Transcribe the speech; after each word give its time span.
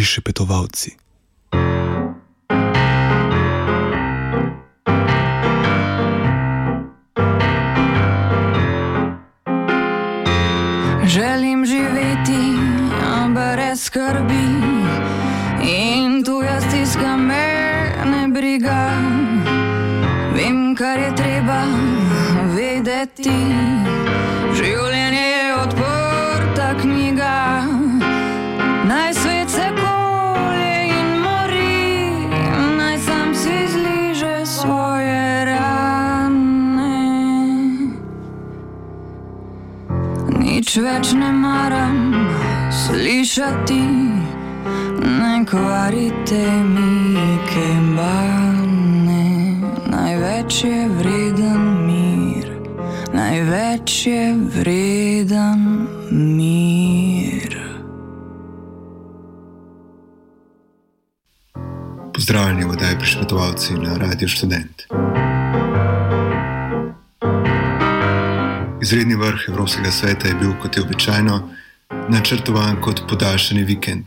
prišepetovalci. 0.00 0.96
Pozdravljeni, 62.30 62.64
vodaj 62.64 62.98
prišvetovalci 62.98 63.74
na 63.74 63.96
Radio 63.98 64.28
Student. 64.28 64.82
Izredni 68.82 69.14
vrh 69.14 69.48
Evropskega 69.48 69.90
sveta 69.90 70.28
je 70.28 70.34
bil, 70.34 70.52
kot 70.62 70.76
je 70.76 70.82
običajno, 70.82 71.48
načrtovan 72.08 72.76
kot 72.80 73.02
podaljšani 73.08 73.64
vikend, 73.64 74.04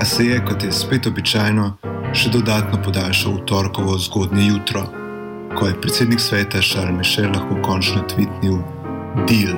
a 0.00 0.04
se 0.04 0.26
je, 0.26 0.40
kot 0.44 0.64
je 0.64 0.72
spet 0.72 1.06
običajno, 1.06 1.76
še 2.14 2.32
dodatno 2.34 2.82
podaljšal 2.82 3.38
v 3.38 3.46
torkovo 3.46 3.98
zgodnje 3.98 4.48
jutro, 4.48 4.82
ko 5.54 5.70
je 5.70 5.78
predsednik 5.80 6.20
sveta 6.20 6.58
Charles 6.58 6.98
Michel 6.98 7.30
lahko 7.30 7.62
končno 7.62 8.02
tvitnil: 8.02 8.58
Deal. 9.30 9.54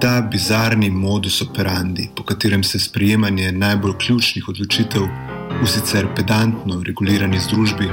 Ta 0.00 0.22
bizarni 0.32 0.90
modus 0.90 1.42
operandi, 1.42 2.08
po 2.16 2.24
katerem 2.24 2.64
se 2.64 2.78
sprejemanje 2.78 3.52
najbolj 3.52 3.98
ključnih 4.06 4.48
odločitev 4.48 5.33
v 5.62 5.66
sicer 5.66 6.06
pedantno 6.16 6.82
regulirani 6.82 7.40
združbi 7.40 7.88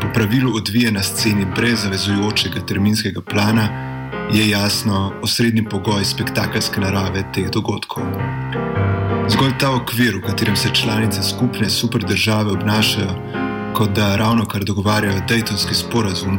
po 0.00 0.06
pravilu 0.14 0.56
odvija 0.56 0.90
na 0.90 1.02
sceni 1.02 1.46
brez 1.56 1.82
zavezujočega 1.82 2.60
terminskega 2.66 3.20
plana, 3.20 3.68
je 4.32 4.48
jasno 4.48 5.12
osrednji 5.22 5.64
pogoj 5.64 6.04
spektakelske 6.04 6.80
narave 6.80 7.24
teh 7.34 7.50
dogodkov. 7.50 8.04
Zgolj 9.28 9.52
ta 9.60 9.72
okvir, 9.74 10.16
v 10.16 10.26
katerem 10.26 10.56
se 10.56 10.68
članice 10.74 11.22
skupne 11.22 11.70
superdržave 11.70 12.52
obnašajo, 12.52 13.14
kot 13.76 13.90
da 13.96 14.16
ravno 14.16 14.46
kar 14.46 14.64
dogovarjajo 14.64 15.22
Daytonski 15.28 15.74
sporazum, 15.74 16.38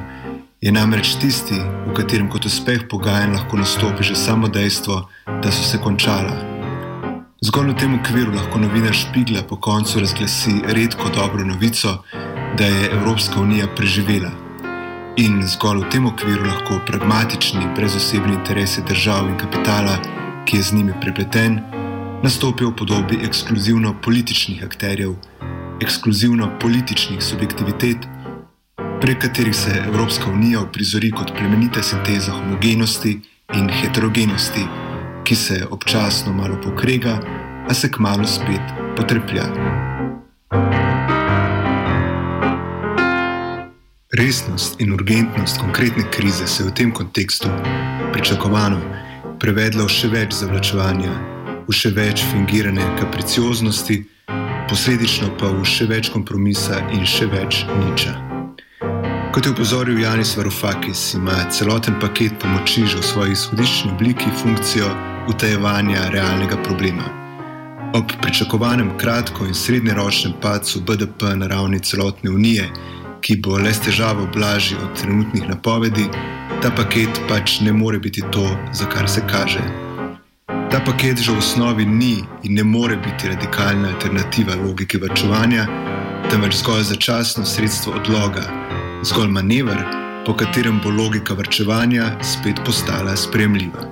je 0.61 0.71
namreč 0.71 1.15
tisti, 1.21 1.55
v 1.87 1.93
katerem 1.93 2.29
kot 2.29 2.45
uspeh 2.45 2.87
pogajanj 2.89 3.33
lahko 3.33 3.57
nastopi 3.57 4.03
že 4.03 4.15
samo 4.15 4.47
dejstvo, 4.47 5.07
da 5.43 5.51
so 5.51 5.63
se 5.63 5.77
končala. 5.77 6.58
Zgolj 7.39 7.71
v 7.71 7.75
tem 7.79 7.93
okviru 7.95 8.33
lahko 8.35 8.59
novinar 8.59 8.91
Špigla 8.91 9.45
po 9.47 9.55
koncu 9.55 9.99
razglasi 9.99 10.59
redko 10.75 11.07
dobro 11.09 11.45
novico, 11.45 12.03
da 12.57 12.65
je 12.65 12.89
Evropska 12.91 13.39
unija 13.39 13.67
preživela. 13.75 14.31
In 15.17 15.47
zgolj 15.47 15.85
v 15.85 15.89
tem 15.89 16.05
okviru 16.05 16.43
lahko 16.43 16.81
pragmatični, 16.87 17.63
brezosebni 17.75 18.33
interesi 18.33 18.83
držav 18.87 19.29
in 19.29 19.37
kapitala, 19.39 19.95
ki 20.45 20.57
je 20.57 20.63
z 20.63 20.73
njimi 20.73 20.93
prepleten, 21.01 21.61
nastopijo 22.23 22.73
v 22.73 22.75
podobi 22.75 23.21
ekskluzivno 23.23 23.95
političnih 24.03 24.63
akterjev, 24.63 25.15
ekskluzivno 25.81 26.51
političnih 26.59 27.23
subjektivitet, 27.23 27.97
prek 29.01 29.21
katerih 29.21 29.55
se 29.55 29.83
Evropska 29.87 30.31
unija 30.31 30.59
uprizori 30.59 31.11
kot 31.11 31.31
plemenita 31.31 31.83
sinteza 31.83 32.31
homogenosti 32.31 33.21
in 33.55 33.69
heterogenosti, 33.69 34.67
ki 35.29 35.35
se 35.35 35.65
občasno 35.69 36.33
malo 36.33 36.57
pokrega, 36.63 37.19
a 37.69 37.73
se 37.73 37.91
kmalo 37.91 38.25
spet 38.27 38.61
potreplja. 38.97 39.43
Resnost 44.17 44.81
in 44.81 44.93
urgentnost 44.93 45.57
konkretne 45.57 46.03
krize 46.11 46.47
se 46.47 46.63
je 46.63 46.67
v 46.69 46.73
tem 46.73 46.91
kontekstu 46.91 47.47
pričakovano 48.13 48.81
prevedla 49.39 49.85
v 49.85 49.93
še 49.93 50.09
več 50.09 50.33
zavlačevanja, 50.33 51.13
v 51.69 51.77
še 51.77 51.93
več 51.93 52.25
fingirane 52.31 52.87
kapricioznosti, 52.97 53.99
posledično 54.65 55.29
pa 55.37 55.53
v 55.53 55.61
še 55.61 55.85
več 55.93 56.09
kompromisa 56.09 56.81
in 56.89 57.05
še 57.05 57.29
več 57.29 57.67
niča. 57.69 58.17
Kot 59.29 59.45
je 59.45 59.53
upozoril 59.53 60.01
Janis 60.01 60.33
Varoufakis, 60.33 61.13
ima 61.13 61.37
celoten 61.53 62.01
paket 62.01 62.33
pomoči 62.41 62.89
že 62.89 62.97
v 62.97 63.05
svoji 63.05 63.37
izhodiščni 63.37 63.93
obliki 63.93 64.33
funkcijo 64.41 64.89
utajevanja 65.29 66.09
realnega 66.09 66.57
problema. 66.63 67.03
Ob 67.93 68.05
pričakovanem 68.21 68.97
kratko 68.97 69.45
in 69.45 69.53
srednjeročnem 69.53 70.33
padcu 70.41 70.81
BDP 70.81 71.21
na 71.35 71.47
ravni 71.47 71.79
celotne 71.79 72.31
unije, 72.31 72.69
ki 73.21 73.35
bo 73.35 73.57
le 73.57 73.73
s 73.73 73.79
težavo 73.79 74.27
blažji 74.33 74.77
od 74.77 75.01
trenutnih 75.01 75.49
napovedi, 75.49 76.05
ta 76.61 76.71
paket 76.75 77.21
pač 77.27 77.59
ne 77.59 77.73
more 77.73 77.99
biti 77.99 78.23
to, 78.31 78.49
za 78.73 78.85
kar 78.85 79.09
se 79.09 79.21
kaže. 79.27 79.61
Ta 80.71 80.79
paket 80.85 81.17
že 81.17 81.31
v 81.31 81.37
osnovi 81.37 81.85
ni 81.85 82.23
in 82.43 82.53
ne 82.53 82.63
more 82.63 82.97
biti 82.97 83.27
radikalna 83.27 83.89
alternativa 83.89 84.55
logiki 84.55 84.97
vrčevanja, 84.97 85.65
temveč 86.29 86.61
zgolj 86.61 86.83
začasno 86.83 87.45
sredstvo 87.45 87.93
odloga, 87.93 88.45
zgolj 89.03 89.27
manever, 89.27 89.81
po 90.25 90.33
katerem 90.33 90.81
bo 90.83 90.89
logika 90.89 91.33
vrčevanja 91.33 92.11
spet 92.23 92.61
postala 92.65 93.15
spremljiva. 93.15 93.89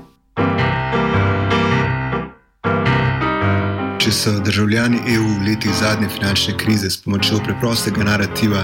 Če 4.08 4.14
so 4.16 4.32
državljani 4.40 5.02
EU 5.12 5.24
v 5.26 5.50
letih 5.50 5.74
zadnje 5.76 6.08
finančne 6.08 6.54
krize 6.56 6.88
s 6.88 7.02
pomočjo 7.04 7.42
preprostega 7.44 8.06
narativa 8.08 8.62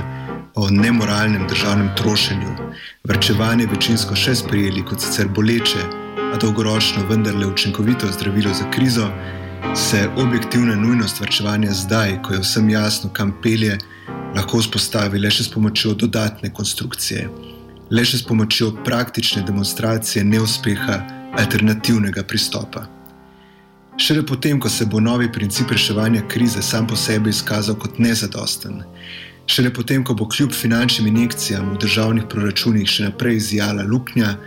o 0.56 0.70
nemoralnem 0.72 1.44
državnem 1.52 1.90
trošenju, 2.00 2.54
vrčevanje 3.12 3.66
večinsko 3.74 4.16
še 4.16 4.38
sprejeli 4.40 4.86
kot 4.88 5.04
sicer 5.04 5.28
boleče, 5.28 5.84
a 6.30 6.40
dolgoročno 6.40 7.04
vendarle 7.12 7.52
učinkovito 7.52 8.08
zdravilo 8.16 8.56
za 8.56 8.70
krizo, 8.72 9.10
se 9.76 10.06
objektivna 10.16 10.80
nujnost 10.80 11.20
vrčevanja 11.20 11.76
zdaj, 11.76 12.22
ko 12.24 12.38
je 12.38 12.42
vsem 12.48 12.72
jasno, 12.72 13.12
kam 13.12 13.36
pelje, 13.44 13.76
lahko 14.40 14.64
vzpostavi 14.64 15.20
le 15.20 15.28
še 15.28 15.50
s 15.50 15.56
pomočjo 15.60 15.92
dodatne 16.08 16.56
konstrukcije, 16.56 17.28
le 17.92 18.08
še 18.08 18.24
s 18.24 18.30
pomočjo 18.32 18.72
praktične 18.88 19.44
demonstracije 19.44 20.24
neuspeha 20.24 21.02
alternativnega 21.36 22.24
pristopa. 22.24 22.88
Šele 23.98 24.26
potem, 24.26 24.60
ko 24.60 24.70
se 24.70 24.86
bo 24.86 25.00
novi 25.00 25.32
princip 25.32 25.72
reševanja 25.72 26.22
krize 26.28 26.62
sam 26.62 26.88
po 26.88 26.96
sebi 26.96 27.30
izkazal 27.30 27.76
kot 27.76 28.00
nezadosten, 28.00 28.82
Šele 29.46 29.74
potem, 29.74 30.04
ko 30.04 30.14
bo 30.14 30.28
kljub 30.30 30.54
finančnim 30.56 31.08
injekcijam 31.08 31.74
v 31.74 31.78
državnih 31.84 32.28
proračunih 32.32 32.88
še 32.88 33.10
naprej 33.10 33.36
izjala 33.42 33.84
luknja, 33.84 34.38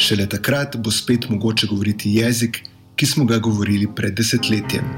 šele 0.00 0.24
takrat 0.32 0.78
bo 0.80 0.90
spet 0.90 1.28
mogoče 1.28 1.68
govoriti 1.68 2.14
jezik, 2.16 2.62
ki 2.96 3.06
smo 3.06 3.26
ga 3.28 3.38
govorili 3.38 3.88
pred 3.96 4.16
desetletjem. 4.16 4.88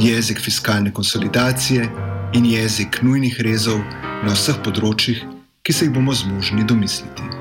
Jezik 0.00 0.42
fiskalne 0.44 0.92
konsolidacije 0.92 1.88
in 2.36 2.44
jezik 2.52 3.00
nujnih 3.02 3.40
rezov 3.48 3.80
na 4.26 4.36
vseh 4.36 4.60
področjih, 4.60 5.24
ki 5.64 5.72
se 5.72 5.88
jih 5.88 5.96
bomo 5.96 6.12
zmožni 6.12 6.68
domisliti. 6.68 7.35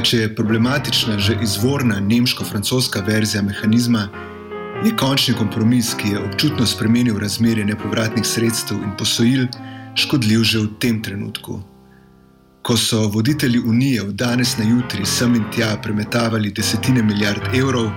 A 0.00 0.02
če 0.02 0.18
je 0.18 0.28
problematična 0.34 1.18
že 1.20 1.34
izvorna 1.44 1.98
nemško-francoska 2.00 3.02
verzija 3.04 3.42
mehanizma, 3.44 4.06
je 4.84 4.94
končni 4.96 5.34
kompromis, 5.36 5.90
ki 5.94 6.14
je 6.14 6.20
občutno 6.24 6.66
spremenil 6.66 7.18
razmerje 7.20 7.66
nepovratnih 7.68 8.24
sredstev 8.24 8.78
in 8.80 8.94
posojil, 8.96 9.42
škodljiv 9.94 10.44
že 10.52 10.62
v 10.62 10.68
tem 10.80 11.02
trenutku. 11.02 11.58
Ko 12.62 12.76
so 12.80 13.10
voditelji 13.12 13.60
Unije 13.60 14.02
od 14.02 14.14
danes 14.14 14.54
na 14.56 14.64
jutri 14.64 15.04
sem 15.04 15.34
in 15.36 15.44
tja 15.52 15.76
premetavali 15.82 16.52
desetine 16.56 17.02
milijard 17.02 17.52
evrov, 17.54 17.90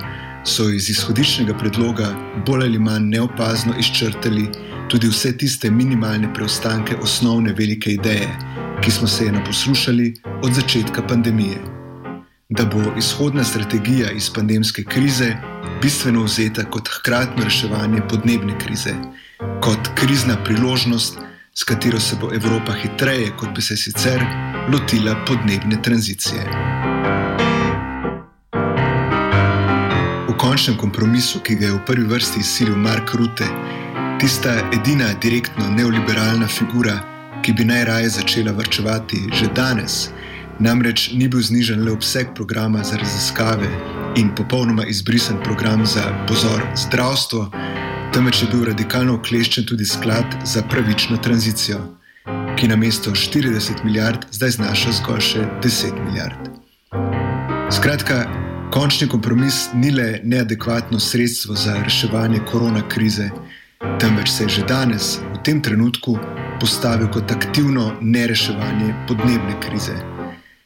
so 0.44 0.68
iz 0.70 0.90
izhodiščnega 0.92 1.56
predloga 1.56 2.10
bolj 2.48 2.66
ali 2.66 2.80
manj 2.80 3.08
neopazno 3.14 3.78
izčrtali 3.80 4.50
tudi 4.92 5.08
vse 5.08 5.32
tiste 5.38 5.72
minimalne 5.72 6.34
preostanke 6.34 7.00
osnovne 7.00 7.56
velike 7.56 7.96
ideje, 7.96 8.28
ki 8.84 8.92
smo 8.92 9.08
se 9.08 9.26
je 9.26 9.32
naposlušali 9.32 10.14
od 10.42 10.52
začetka 10.52 11.08
pandemije. 11.08 11.82
Da 12.54 12.66
bo 12.66 12.82
izhodna 12.98 13.44
strategija 13.44 14.12
iz 14.12 14.30
pandemske 14.34 14.84
krize 14.84 15.36
bistveno 15.82 16.24
vzeta 16.24 16.64
kot 16.64 16.90
hkratno 16.90 17.44
reševanje 17.44 18.02
podnebne 18.10 18.60
krize, 18.60 18.94
kot 19.62 19.80
krizna 19.96 20.36
priložnost, 20.44 21.18
s 21.54 21.64
katero 21.64 22.00
se 22.00 22.16
bo 22.22 22.30
Evropa 22.34 22.74
hitreje, 22.74 23.32
kot 23.38 23.50
bi 23.56 23.62
se 23.62 23.78
sicer, 23.78 24.22
lotila 24.74 25.16
podnebne 25.28 25.82
tranzicije. 25.82 26.44
V 30.28 30.38
končnem 30.38 30.78
kompromisu, 30.78 31.40
ki 31.40 31.56
ga 31.56 31.66
je 31.66 31.72
v 31.74 31.86
prvi 31.86 32.06
vrsti 32.06 32.40
izsilil 32.40 32.76
Mark 32.76 33.14
Rutte, 33.14 33.48
tista 34.22 34.54
edina 34.74 35.10
direktno 35.22 35.70
neoliberalna 35.70 36.48
figura, 36.48 37.00
ki 37.42 37.54
bi 37.54 37.66
najraje 37.66 38.10
začela 38.10 38.52
vrčevati 38.52 39.26
že 39.34 39.50
danes, 39.56 40.12
namreč 40.63 41.12
ni 41.12 41.27
bil 41.27 41.42
znižen 41.44 41.83
le 41.83 41.92
obseg 41.92 42.31
programa 42.36 42.83
za 42.83 42.98
raziskave 42.98 43.68
in 44.15 44.31
popolnoma 44.36 44.86
izbrisen 44.86 45.38
program 45.44 45.86
za 45.86 46.04
pozor 46.27 46.62
zdravstvo 46.75 47.51
temveč 48.13 48.42
je 48.42 48.48
bil 48.51 48.65
radikalno 48.69 49.15
okleščen 49.18 49.65
tudi 49.65 49.86
sklad 49.86 50.36
za 50.45 50.62
pravično 50.69 51.18
tranzicijo, 51.18 51.80
ki 52.60 52.68
na 52.69 52.75
mesto 52.77 53.12
40 53.12 53.81
milijard 53.83 54.27
zdaj 54.31 54.54
znaša 54.57 54.94
zgolj 55.00 55.24
še 55.30 55.48
10 55.65 55.98
milijard. 56.06 56.51
Skratka, 57.74 58.19
končni 58.74 59.09
kompromis 59.09 59.66
ni 59.74 59.89
le 59.92 60.21
neadekvatno 60.24 61.00
sredstvo 61.00 61.57
za 61.57 61.80
reševanje 61.81 62.44
korona 62.51 62.86
krize, 62.89 63.31
temveč 64.00 64.30
se 64.30 64.44
je 64.44 64.50
že 64.59 64.69
danes, 64.69 65.18
v 65.33 65.44
tem 65.44 65.62
trenutku, 65.62 66.18
postavil 66.62 67.09
kot 67.09 67.31
aktivno 67.31 67.92
nereševanje 68.01 68.94
podnebne 69.09 69.57
krize. 69.59 69.98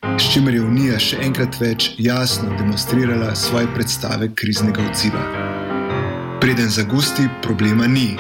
S 0.02 0.34
čimer 0.34 0.54
je 0.54 0.62
Unija 0.62 0.98
še 1.02 1.18
enkrat 1.26 1.56
več 1.58 1.88
jasno 1.98 2.52
demonstrirala 2.58 3.32
svoje 3.36 3.66
predstave 3.74 4.28
kriznega 4.38 4.84
odziva. 4.86 5.24
Preden 6.42 6.70
zagusti, 6.70 7.26
problema 7.42 7.88
ni. 7.90 8.12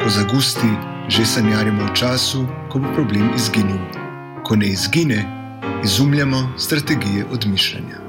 Ko 0.00 0.08
zagusti, 0.08 0.70
že 1.12 1.26
sanjarimo 1.28 1.84
o 1.84 1.92
času, 1.92 2.46
ko 2.72 2.80
bo 2.80 2.92
problem 2.96 3.34
izginil. 3.36 3.82
Ko 4.48 4.56
ne 4.56 4.72
izgine, 4.72 5.20
izumljamo 5.84 6.40
strategije 6.56 7.26
odmišljanja. 7.32 8.00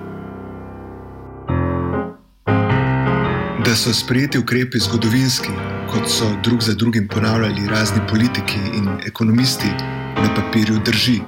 Da 3.65 3.75
so 3.75 3.93
sprejeti 3.93 4.39
ukrepi 4.39 4.79
zgodovinski, 4.79 5.51
kot 5.91 6.07
so 6.07 6.31
drug 6.43 6.63
za 6.63 6.73
drugim 6.79 7.07
ponavljali 7.11 7.67
razni 7.67 8.01
politiki 8.09 8.59
in 8.79 8.87
ekonomisti, 9.07 9.75
na 10.15 10.31
papirju 10.35 10.79
drži, 10.85 11.19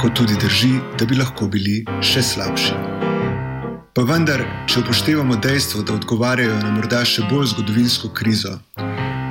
kot 0.00 0.14
tudi 0.14 0.34
drži, 0.40 0.72
da 0.98 1.04
bi 1.04 1.16
lahko 1.16 1.46
bili 1.48 1.82
še 2.00 2.22
slabši. 2.24 2.76
Pa 3.92 4.04
vendar, 4.08 4.40
če 4.70 4.80
upoštevamo 4.80 5.36
dejstvo, 5.44 5.82
da 5.84 5.96
odgovarjajo 5.98 6.56
na 6.62 6.70
morda 6.72 7.02
še 7.04 7.26
bolj 7.28 7.50
zgodovinsko 7.52 8.08
krizo, 8.16 8.54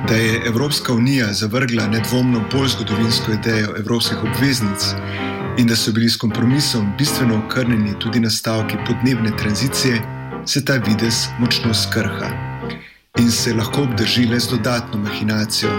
da 0.06 0.18
je 0.18 0.42
Evropska 0.46 0.94
unija 0.94 1.32
zavrgla 1.34 1.88
nedvomno 1.90 2.44
bolj 2.52 2.74
zgodovinsko 2.76 3.34
idejo 3.38 3.72
evropskih 3.80 4.22
obveznic 4.28 4.86
in 5.58 5.66
da 5.66 5.76
so 5.76 5.90
bili 5.96 6.10
s 6.10 6.20
kompromisom 6.20 6.92
bistveno 6.98 7.40
okrnjeni 7.40 7.96
tudi 7.98 8.22
nastavki 8.22 8.78
podnebne 8.86 9.34
tranzicije, 9.42 9.98
se 10.46 10.64
ta 10.64 10.78
vides 10.86 11.24
močno 11.40 11.74
skrha 11.74 12.30
in 13.18 13.30
se 13.34 13.56
lahko 13.58 13.88
obdrži 13.88 14.28
le 14.30 14.38
z 14.40 14.54
dodatno 14.54 15.02
mahinacijo, 15.02 15.74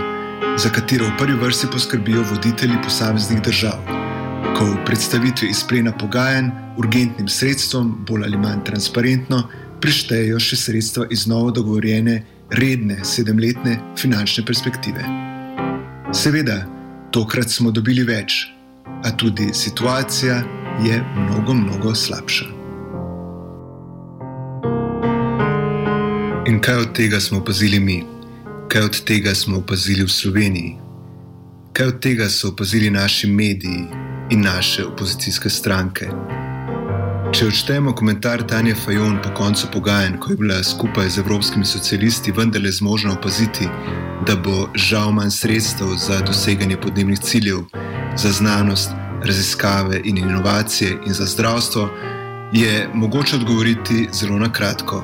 za 0.59 0.69
katero 0.69 1.07
v 1.07 1.17
prvi 1.17 1.39
vrsti 1.39 1.71
poskrbijo 1.71 2.27
voditelji 2.33 2.83
posameznih 2.83 3.41
držav 3.41 4.00
v 4.65 4.85
predstavitvi 4.85 5.47
izplena 5.49 5.91
pogajanj 5.97 6.49
urgentnim 6.77 7.27
sredstvom, 7.27 8.05
bolj 8.07 8.23
ali 8.23 8.37
manj 8.37 8.63
transparentno, 8.65 9.43
prištejejo 9.81 10.39
še 10.39 10.57
sredstva 10.57 11.07
iz 11.09 11.25
novo 11.27 11.51
dogovorjene 11.51 12.21
redne 12.53 12.99
sedemletne 13.05 13.79
finančne 13.97 14.45
perspektive. 14.45 15.01
Seveda, 16.13 16.59
tokrat 17.11 17.49
smo 17.49 17.71
dobili 17.71 18.03
več, 18.05 18.51
a 19.03 19.11
tudi 19.17 19.49
situacija 19.53 20.43
je 20.85 21.01
mnogo, 21.15 21.53
mnogo 21.53 21.95
slabša. 21.95 22.45
In 26.51 26.59
kaj 26.61 26.85
od 26.85 26.93
tega 26.97 27.19
smo 27.19 27.41
opazili 27.41 27.79
mi? 27.79 28.01
Kaj 28.69 28.81
od 28.81 29.01
tega 29.07 29.33
smo 29.35 29.57
opazili 29.63 30.05
v 30.05 30.11
Sloveniji? 30.11 30.77
Kaj 31.73 31.87
od 31.87 31.99
tega 32.03 32.29
so 32.29 32.51
opazili 32.51 32.89
naši 32.91 33.27
mediji, 33.27 34.10
in 34.31 34.41
naše 34.41 34.85
opozicijske 34.85 35.49
stranke. 35.49 36.07
Če 37.31 37.47
odštejemo 37.47 37.93
komentar 37.95 38.43
Tanja 38.47 38.75
Fajon 38.75 39.17
po 39.23 39.29
koncu 39.35 39.67
pogajanj, 39.73 40.17
ko 40.19 40.31
je 40.31 40.37
bila 40.37 40.63
skupaj 40.63 41.09
z 41.09 41.19
evropskimi 41.23 41.65
socialisti 41.65 42.31
vendarle 42.31 42.71
zmožna 42.71 43.13
opaziti, 43.13 43.67
da 44.27 44.35
bo 44.35 44.69
žal 44.75 45.11
manj 45.11 45.31
sredstev 45.35 45.93
za 45.99 46.19
doseganje 46.27 46.77
podnebnih 46.77 47.19
ciljev, 47.19 47.63
za 48.17 48.31
znanost, 48.31 48.91
raziskave 49.23 50.01
in 50.03 50.17
inovacije 50.17 50.97
in 51.07 51.13
za 51.13 51.25
zdravstvo, 51.25 51.89
je 52.53 52.89
mogoče 52.93 53.35
odgovoriti 53.35 54.09
zelo 54.13 54.39
na 54.39 54.51
kratko: 54.51 55.03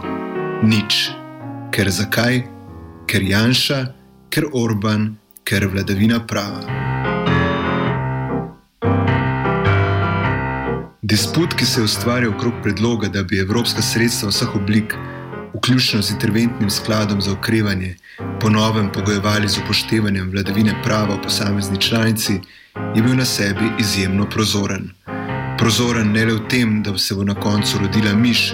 nič. 0.64 1.10
Ker 1.72 1.92
zakaj? 1.92 2.44
Ker 3.08 3.24
Janša, 3.24 3.86
ker 4.30 4.52
Orban, 4.54 5.16
ker 5.44 5.68
vladavina 5.68 6.20
prava. 6.28 6.87
Disput, 11.08 11.54
ki 11.54 11.66
se 11.66 11.80
je 11.80 11.84
ustvarjal 11.84 12.34
okrog 12.36 12.54
predloga, 12.64 13.08
da 13.08 13.24
bi 13.24 13.40
evropska 13.40 13.82
sredstva 13.82 14.30
vseh 14.30 14.56
oblik, 14.56 14.94
vključno 15.54 16.02
z 16.02 16.12
interventnim 16.12 16.70
skladom 16.70 17.22
za 17.22 17.32
okrevanje, 17.32 17.96
ponovem 18.42 18.90
pogojevali 18.92 19.48
z 19.48 19.62
upoštevanjem 19.64 20.32
vladavine 20.32 20.76
prava 20.84 21.16
v 21.16 21.22
posamezni 21.22 21.82
članici, 21.82 22.34
je 22.96 23.04
bil 23.04 23.16
na 23.16 23.26
sebi 23.26 23.70
izjemno 23.80 24.26
prozoren. 24.30 24.90
Prozoren 25.58 26.12
ne 26.12 26.26
le 26.26 26.34
v 26.34 26.44
tem, 26.50 26.84
da 26.84 26.98
se 26.98 27.16
bo 27.16 27.24
na 27.24 27.36
koncu 27.36 27.80
rodila 27.80 28.14
miš, 28.14 28.52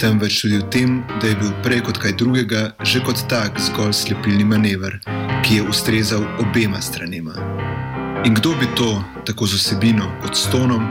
temveč 0.00 0.38
tudi 0.42 0.62
v 0.62 0.70
tem, 0.70 1.02
da 1.20 1.26
je 1.26 1.36
bil 1.42 1.50
prej 1.62 1.82
kot 1.90 1.98
kaj 1.98 2.12
drugega 2.12 2.76
že 2.82 3.02
kot 3.02 3.26
tak 3.28 3.58
zgolj 3.60 3.92
slepilni 3.92 4.44
manever, 4.44 5.00
ki 5.42 5.54
je 5.54 5.68
ustrezal 5.68 6.22
obema 6.38 6.80
stranema. 6.80 7.34
In 8.24 8.34
kdo 8.34 8.54
bi 8.54 8.70
to, 8.76 9.02
tako 9.26 9.46
z 9.46 9.54
osebino 9.54 10.12
kot 10.22 10.36
s 10.36 10.46
tonom, 10.50 10.86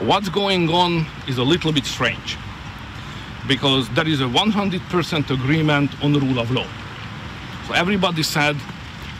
What's 0.00 0.30
going 0.30 0.70
on 0.70 1.04
is 1.26 1.36
a 1.36 1.42
little 1.42 1.72
bit 1.72 1.84
strange 1.84 2.38
because 3.46 3.86
there 3.90 4.08
is 4.08 4.22
a 4.22 4.24
100% 4.24 5.30
agreement 5.30 5.90
on 6.02 6.14
the 6.14 6.20
rule 6.20 6.38
of 6.38 6.50
law. 6.50 6.66
So 7.66 7.74
everybody 7.74 8.22
said, 8.22 8.56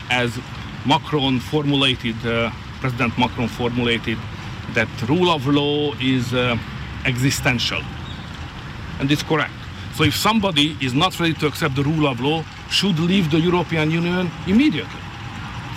as 0.09 0.39
Macron 0.87 1.39
formulated, 1.39 2.15
uh, 2.25 2.49
President 2.79 3.15
Macron 3.19 3.47
formulated, 3.47 4.17
that 4.73 4.89
rule 5.07 5.29
of 5.29 5.45
law 5.45 5.93
is 6.01 6.33
uh, 6.33 6.57
existential. 7.05 7.83
And 8.99 9.11
it's 9.11 9.21
correct. 9.21 9.53
So 9.93 10.03
if 10.03 10.15
somebody 10.15 10.75
is 10.81 10.95
not 10.95 11.19
ready 11.19 11.35
to 11.35 11.45
accept 11.45 11.75
the 11.75 11.83
rule 11.83 12.07
of 12.07 12.19
law, 12.21 12.43
should 12.71 12.97
leave 12.97 13.29
the 13.29 13.39
European 13.39 13.91
Union 13.91 14.31
immediately. 14.47 15.08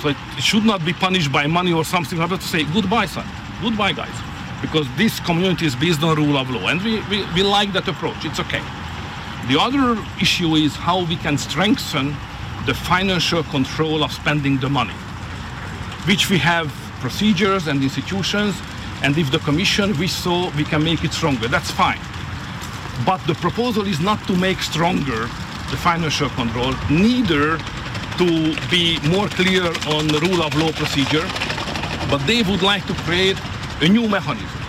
So 0.03 0.09
it, 0.09 0.17
it 0.37 0.43
should 0.43 0.65
not 0.65 0.85
be 0.85 0.93
punished 0.93 1.31
by 1.31 1.47
money 1.47 1.73
or 1.73 1.85
something. 1.85 2.19
I 2.19 2.27
have 2.27 2.41
to 2.41 2.47
say, 2.47 2.65
goodbye, 2.65 3.07
son. 3.07 3.25
Goodbye, 3.63 3.93
guys. 3.93 4.15
Because 4.61 4.87
this 4.97 5.21
community 5.21 5.65
is 5.65 5.77
based 5.77 6.03
on 6.03 6.17
rule 6.17 6.37
of 6.37 6.51
law. 6.51 6.67
And 6.67 6.83
we, 6.83 7.01
we, 7.09 7.25
we 7.35 7.43
like 7.45 7.73
that 7.73 7.87
approach. 7.87 8.25
It's 8.25 8.41
okay. 8.41 8.63
The 9.49 9.61
other 9.61 9.97
issue 10.21 10.57
is 10.57 10.75
how 10.75 11.05
we 11.05 11.17
can 11.17 11.39
strengthen 11.39 12.17
the 12.67 12.75
financial 12.75 13.45
control 13.45 14.03
of 14.03 14.13
spending 14.13 14.59
the 14.59 14.69
money, 14.69 14.95
which 16.07 16.31
we 16.31 16.39
have 16.39 16.69
procedures 17.01 17.69
and 17.69 17.83
institutions. 17.83 18.61
And 19.03 19.17
if 19.19 19.31
the 19.31 19.41
Commission 19.41 19.97
we 19.99 20.07
saw 20.07 20.51
we 20.57 20.65
can 20.65 20.83
make 20.83 21.05
it 21.05 21.13
stronger. 21.13 21.49
That's 21.49 21.71
fine. 21.71 21.99
But 23.05 23.19
the 23.27 23.35
proposal 23.35 23.87
is 23.87 23.99
not 23.99 24.25
to 24.27 24.37
make 24.37 24.61
stronger 24.61 25.23
the 25.71 25.77
financial 25.77 26.29
control, 26.31 26.75
neither 26.91 27.59
to 28.19 28.55
be 28.71 28.99
more 29.09 29.29
clear 29.29 29.65
on 29.97 30.07
the 30.09 30.21
rule 30.23 30.43
of 30.43 30.55
law 30.55 30.73
procedure, 30.73 31.27
but 32.11 32.19
they 32.27 32.43
would 32.43 32.63
like 32.63 32.87
to 32.87 32.95
create 33.05 33.39
a 33.81 33.89
new 33.89 34.09
mechanism. 34.09 34.63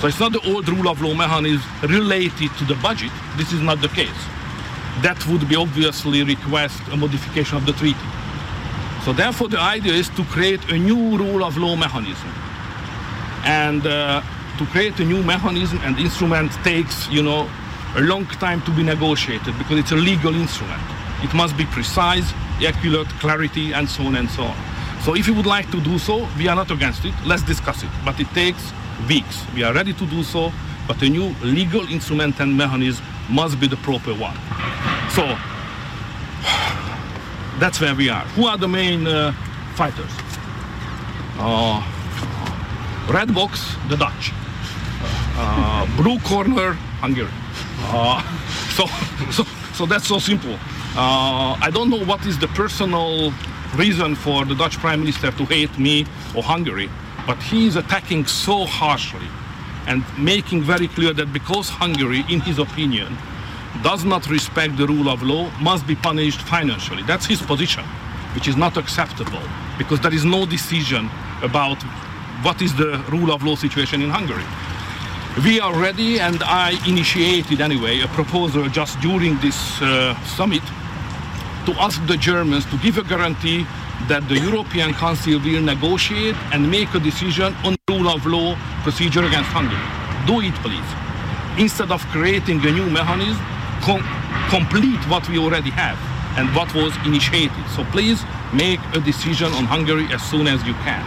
So 0.00 0.06
it's 0.06 0.18
not 0.18 0.32
the 0.32 0.40
old 0.50 0.68
rule 0.68 0.88
of 0.88 1.02
law 1.02 1.14
mechanism 1.14 1.62
related 1.82 2.50
to 2.58 2.64
the 2.64 2.74
budget. 2.76 3.10
This 3.36 3.52
is 3.52 3.60
not 3.60 3.80
the 3.82 3.88
case. 3.88 4.20
That 5.02 5.22
would 5.28 5.48
be 5.48 5.56
obviously 5.56 6.22
request 6.24 6.80
a 6.90 6.96
modification 6.96 7.58
of 7.58 7.66
the 7.66 7.72
treaty. 7.72 8.08
So 9.04 9.12
therefore 9.12 9.48
the 9.48 9.60
idea 9.60 9.92
is 9.92 10.08
to 10.10 10.24
create 10.24 10.70
a 10.70 10.78
new 10.78 11.18
rule 11.18 11.44
of 11.44 11.56
law 11.56 11.76
mechanism. 11.76 12.28
And 13.44 13.86
uh, 13.86 14.22
to 14.58 14.66
create 14.66 14.98
a 15.00 15.04
new 15.04 15.22
mechanism 15.22 15.78
and 15.84 15.98
instrument 15.98 16.52
takes, 16.64 17.08
you 17.08 17.22
know, 17.22 17.48
a 17.96 18.00
long 18.00 18.26
time 18.26 18.62
to 18.62 18.70
be 18.70 18.82
negotiated 18.82 19.56
because 19.58 19.78
it's 19.78 19.92
a 19.92 19.96
legal 19.96 20.34
instrument. 20.34 20.82
It 21.22 21.34
must 21.34 21.56
be 21.56 21.66
precise, 21.66 22.32
accurate, 22.64 23.08
clarity, 23.20 23.72
and 23.72 23.88
so 23.88 24.04
on 24.04 24.16
and 24.16 24.30
so 24.30 24.44
on. 24.44 24.56
So 25.02 25.14
if 25.14 25.26
you 25.26 25.34
would 25.34 25.46
like 25.46 25.70
to 25.70 25.80
do 25.80 25.98
so, 25.98 26.28
we 26.36 26.48
are 26.48 26.56
not 26.56 26.70
against 26.70 27.04
it. 27.04 27.14
Let's 27.26 27.42
discuss 27.42 27.82
it. 27.82 27.90
But 28.04 28.20
it 28.20 28.28
takes 28.28 28.72
weeks. 29.08 29.44
We 29.54 29.62
are 29.62 29.72
ready 29.72 29.92
to 29.94 30.06
do 30.06 30.22
so, 30.22 30.52
but 30.86 31.00
a 31.02 31.08
new 31.08 31.34
legal 31.42 31.86
instrument 31.88 32.40
and 32.40 32.56
mechanism 32.56 33.04
must 33.30 33.58
be 33.60 33.66
the 33.66 33.76
proper 33.78 34.12
one. 34.14 34.36
So 35.10 35.24
that's 37.58 37.80
where 37.80 37.94
we 37.94 38.10
are. 38.10 38.24
Who 38.36 38.46
are 38.46 38.58
the 38.58 38.68
main 38.68 39.06
uh, 39.06 39.32
fighters? 39.74 40.10
Uh, 41.38 41.82
red 43.10 43.34
box, 43.34 43.74
the 43.88 43.96
Dutch. 43.96 44.32
Uh, 45.36 45.86
blue 45.96 46.18
corner, 46.20 46.74
Hungary. 47.00 47.30
Uh, 47.84 48.22
so, 48.76 48.86
so, 49.30 49.44
so 49.72 49.86
that's 49.86 50.06
so 50.06 50.18
simple. 50.18 50.58
Uh, 50.96 51.56
I 51.60 51.70
don't 51.72 51.88
know 51.88 52.04
what 52.04 52.26
is 52.26 52.36
the 52.36 52.48
personal 52.48 53.32
reason 53.76 54.16
for 54.16 54.44
the 54.44 54.56
Dutch 54.56 54.76
Prime 54.78 54.98
Minister 54.98 55.30
to 55.30 55.44
hate 55.44 55.78
me 55.78 56.04
or 56.34 56.42
Hungary, 56.42 56.90
but 57.28 57.40
he 57.40 57.68
is 57.68 57.76
attacking 57.76 58.26
so 58.26 58.64
harshly 58.66 59.28
and 59.86 60.02
making 60.18 60.62
very 60.64 60.88
clear 60.88 61.12
that 61.12 61.32
because 61.32 61.68
Hungary, 61.68 62.24
in 62.28 62.40
his 62.40 62.58
opinion, 62.58 63.16
does 63.84 64.04
not 64.04 64.28
respect 64.28 64.76
the 64.78 64.86
rule 64.88 65.08
of 65.08 65.22
law, 65.22 65.48
must 65.60 65.86
be 65.86 65.94
punished 65.94 66.42
financially. 66.42 67.04
That's 67.04 67.24
his 67.24 67.40
position, 67.40 67.84
which 68.34 68.48
is 68.48 68.56
not 68.56 68.76
acceptable 68.76 69.42
because 69.78 70.00
there 70.00 70.12
is 70.12 70.24
no 70.24 70.44
decision 70.44 71.08
about 71.42 71.80
what 72.42 72.60
is 72.62 72.74
the 72.74 72.98
rule 73.10 73.30
of 73.30 73.44
law 73.44 73.54
situation 73.54 74.02
in 74.02 74.10
Hungary. 74.10 74.44
We 75.44 75.60
are 75.60 75.72
ready, 75.80 76.18
and 76.18 76.42
I 76.42 76.72
initiated 76.88 77.60
anyway 77.60 78.00
a 78.00 78.08
proposal 78.08 78.68
just 78.68 79.00
during 79.00 79.38
this 79.38 79.80
uh, 79.80 80.20
summit 80.24 80.62
to 81.66 81.72
ask 81.80 82.04
the 82.06 82.16
Germans 82.16 82.64
to 82.66 82.76
give 82.78 82.98
a 82.98 83.04
guarantee 83.04 83.66
that 84.08 84.26
the 84.28 84.38
European 84.38 84.92
Council 84.94 85.38
will 85.40 85.62
negotiate 85.62 86.36
and 86.52 86.70
make 86.70 86.94
a 86.94 87.00
decision 87.00 87.54
on 87.64 87.76
rule 87.90 88.08
of 88.08 88.24
law 88.26 88.56
procedure 88.82 89.24
against 89.24 89.50
Hungary. 89.50 89.86
Do 90.26 90.40
it, 90.40 90.54
please. 90.64 90.90
Instead 91.58 91.90
of 91.90 92.00
creating 92.06 92.64
a 92.66 92.72
new 92.72 92.88
mechanism, 92.90 93.40
com- 93.82 94.06
complete 94.48 95.02
what 95.08 95.28
we 95.28 95.38
already 95.38 95.70
have 95.70 95.98
and 96.38 96.48
what 96.56 96.72
was 96.74 96.92
initiated. 97.04 97.64
So 97.76 97.84
please 97.92 98.22
make 98.52 98.80
a 98.94 99.00
decision 99.00 99.52
on 99.52 99.64
Hungary 99.64 100.06
as 100.12 100.22
soon 100.22 100.46
as 100.46 100.60
you 100.66 100.74
can. 100.84 101.04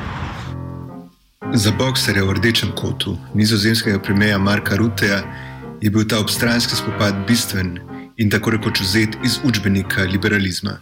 Za 1.54 1.72
bokserja 1.72 2.24
v 2.24 2.34
rdečem 2.34 2.72
kotu 2.76 3.18
nizozemskega 3.34 4.00
premijeja 4.00 4.38
Marka 4.38 4.76
Ruteja 4.76 5.22
je 5.82 5.90
bil 5.90 6.08
ta 6.08 6.20
obstranski 6.20 6.76
spopad 6.76 7.14
bistven 7.28 7.80
in 8.18 8.30
tako 8.30 8.52
rekoč 8.52 8.82
vzet 8.82 9.10
iz 9.26 9.40
učbenika 9.44 10.02
liberalizma. 10.02 10.78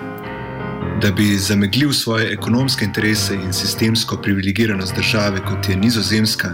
Da 1.02 1.12
bi 1.12 1.38
zameglil 1.38 1.94
svoje 1.94 2.34
ekonomske 2.34 2.86
interese 2.86 3.36
in 3.36 3.54
sistemsko 3.54 4.18
privilegiranost 4.18 4.96
države, 4.96 5.40
kot 5.40 5.70
je 5.70 5.76
nizozemska, 5.76 6.54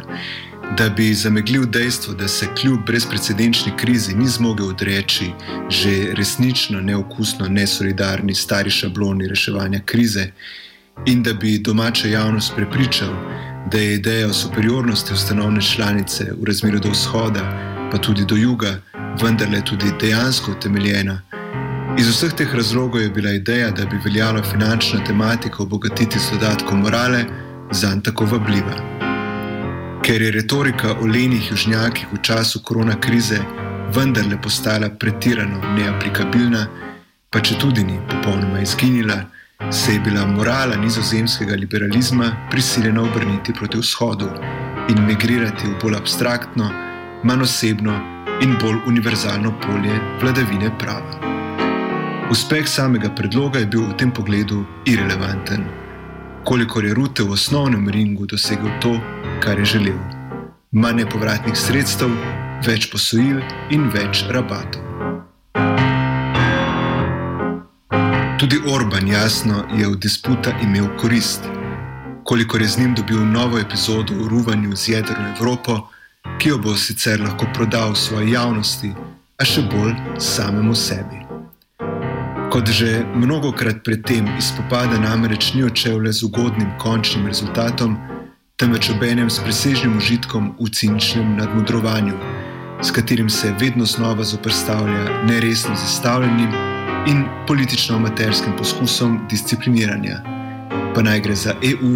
da 0.78 0.90
bi 0.90 1.14
zameglil 1.14 1.66
dejstvo, 1.66 2.14
da 2.14 2.28
se 2.28 2.48
kljub 2.62 2.80
brezprecedenčni 2.86 3.72
krizi 3.78 4.16
ni 4.16 4.28
zmogel 4.28 4.68
odreči 4.68 5.32
že 5.70 6.14
resnično 6.14 6.82
neokusno, 6.82 7.48
nesolidarni 7.48 8.36
stari 8.36 8.70
šabloni 8.70 9.28
reševanja 9.28 9.80
krize, 9.86 10.32
in 11.06 11.24
da 11.24 11.34
bi 11.34 11.60
domača 11.60 12.08
javnost 12.08 12.54
prepričal, 12.56 13.14
da 13.72 13.78
je 13.78 13.96
ideja 13.96 14.28
o 14.28 14.34
superiornosti 14.34 15.14
ustanovne 15.14 15.62
članice 15.62 16.24
v 16.42 16.46
razmerju 16.46 16.80
do 16.80 16.90
vzhoda, 16.90 17.42
pa 17.92 17.98
tudi 17.98 18.26
do 18.26 18.36
juga, 18.36 18.82
vendarle 19.22 19.62
tudi 19.66 19.92
dejansko 20.02 20.52
utemeljena. 20.52 21.22
Iz 21.98 22.10
vseh 22.10 22.34
teh 22.34 22.56
razlogov 22.56 23.02
je 23.02 23.10
bila 23.10 23.32
ideja, 23.32 23.72
da 23.72 23.86
bi 23.86 24.00
veljalo 24.06 24.44
finančno 24.44 25.00
tematiko 25.08 25.64
obogatiti 25.64 26.20
z 26.20 26.32
dodatkom 26.32 26.80
morale, 26.80 27.26
zanj 27.72 28.02
tako 28.02 28.26
vabljiva. 28.26 28.76
Ker 30.06 30.22
je 30.22 30.32
retorika 30.32 30.94
o 31.02 31.06
lenih 31.06 31.52
južnjakih 31.52 32.08
v 32.14 32.22
času 32.22 32.62
korona 32.64 33.00
krize 33.00 33.40
vendarle 33.96 34.42
postala 34.42 34.90
pretirano 34.90 35.62
neaplikabilna, 35.76 36.68
pa 37.30 37.40
če 37.40 37.58
tudi 37.60 37.84
ni 37.84 37.98
popolnoma 38.10 38.62
izginila, 38.62 39.18
se 39.72 39.94
je 39.94 40.00
bila 40.00 40.26
morala 40.26 40.76
nizozemskega 40.76 41.56
liberalizma 41.56 42.48
prisiljena 42.52 43.02
obrniti 43.02 43.54
proti 43.54 43.78
vzhodu 43.78 44.30
in 44.90 45.02
migrirati 45.06 45.68
v 45.68 45.80
bolj 45.82 45.98
abstraktno, 45.98 46.70
manj 47.24 47.42
osebno 47.42 48.17
in 48.42 48.56
bolj 48.62 48.78
univerzalno 48.88 49.54
polje 49.62 50.00
vladavine 50.22 50.72
prava. 50.80 51.18
Uspeh 52.32 52.68
samega 52.68 53.10
predloga 53.10 53.60
je 53.60 53.66
bil 53.66 53.88
v 53.88 53.96
tem 53.98 54.12
pogledu 54.12 54.66
irrelevanten, 54.86 55.64
kolikor 56.46 56.86
je 56.86 56.94
Rute 56.94 57.24
v 57.24 57.32
osnovnem 57.32 57.90
ringu 57.90 58.26
dosegel 58.26 58.70
to, 58.82 59.00
kar 59.40 59.60
je 59.60 59.66
želel: 59.66 59.98
manj 60.72 61.06
povratnih 61.10 61.58
sredstev, 61.58 62.12
več 62.68 62.92
posojil 62.92 63.42
in 63.72 63.90
več 63.90 64.26
rabatov. 64.30 64.84
Tudi 68.38 68.60
Orban 68.70 69.08
jasno 69.08 69.64
je 69.74 69.88
od 69.88 69.98
disputa 69.98 70.54
imel 70.62 70.88
korist, 71.02 71.42
kolikor 72.24 72.62
je 72.62 72.68
z 72.68 72.80
njim 72.80 72.96
dobil 72.96 73.26
novo 73.26 73.60
epizodo 73.60 74.14
o 74.14 74.28
ruvanju 74.28 74.76
z 74.76 74.90
jedrno 74.90 75.34
Evropo, 75.40 75.88
ki 76.40 76.50
jo 76.50 76.58
bo 76.58 76.76
sicer 76.76 77.22
lahko 77.22 77.46
prodal 77.54 77.96
svoji 77.96 78.32
javnosti, 78.32 78.92
a 79.38 79.46
še 79.46 79.62
bolj 79.70 79.94
samemu 80.20 80.76
sebi. 80.76 81.22
Kot 82.50 82.70
že 82.74 83.04
mnogokrat 83.14 83.84
predtem 83.86 84.26
izpopada 84.40 84.98
namreč 84.98 85.52
ni 85.54 85.66
odšel 85.68 86.00
le 86.02 86.14
z 86.14 86.26
ugodnim 86.26 86.72
končnim 86.82 87.28
rezultatom, 87.30 87.98
temveč 88.58 88.90
obenem 88.90 89.30
s 89.30 89.38
presežnim 89.44 89.98
užitkom 90.00 90.56
v 90.58 90.70
ciničnem 90.74 91.36
nadmudrovanju, 91.38 92.16
s 92.82 92.90
katerim 92.94 93.30
se 93.30 93.54
vedno 93.60 93.86
znova 93.86 94.24
zoprstavlja 94.24 95.26
neresno 95.30 95.76
zastavljenim 95.76 96.50
in 97.08 97.26
politično-amaterskim 97.48 98.58
poskusom 98.58 99.20
discipliniranja, 99.30 100.24
pa 100.96 101.06
naj 101.06 101.22
gre 101.22 101.36
za 101.36 101.54
EU 101.62 101.94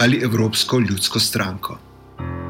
ali 0.00 0.22
Evropsko 0.24 0.80
ljudsko 0.80 1.20
stranko. 1.20 1.89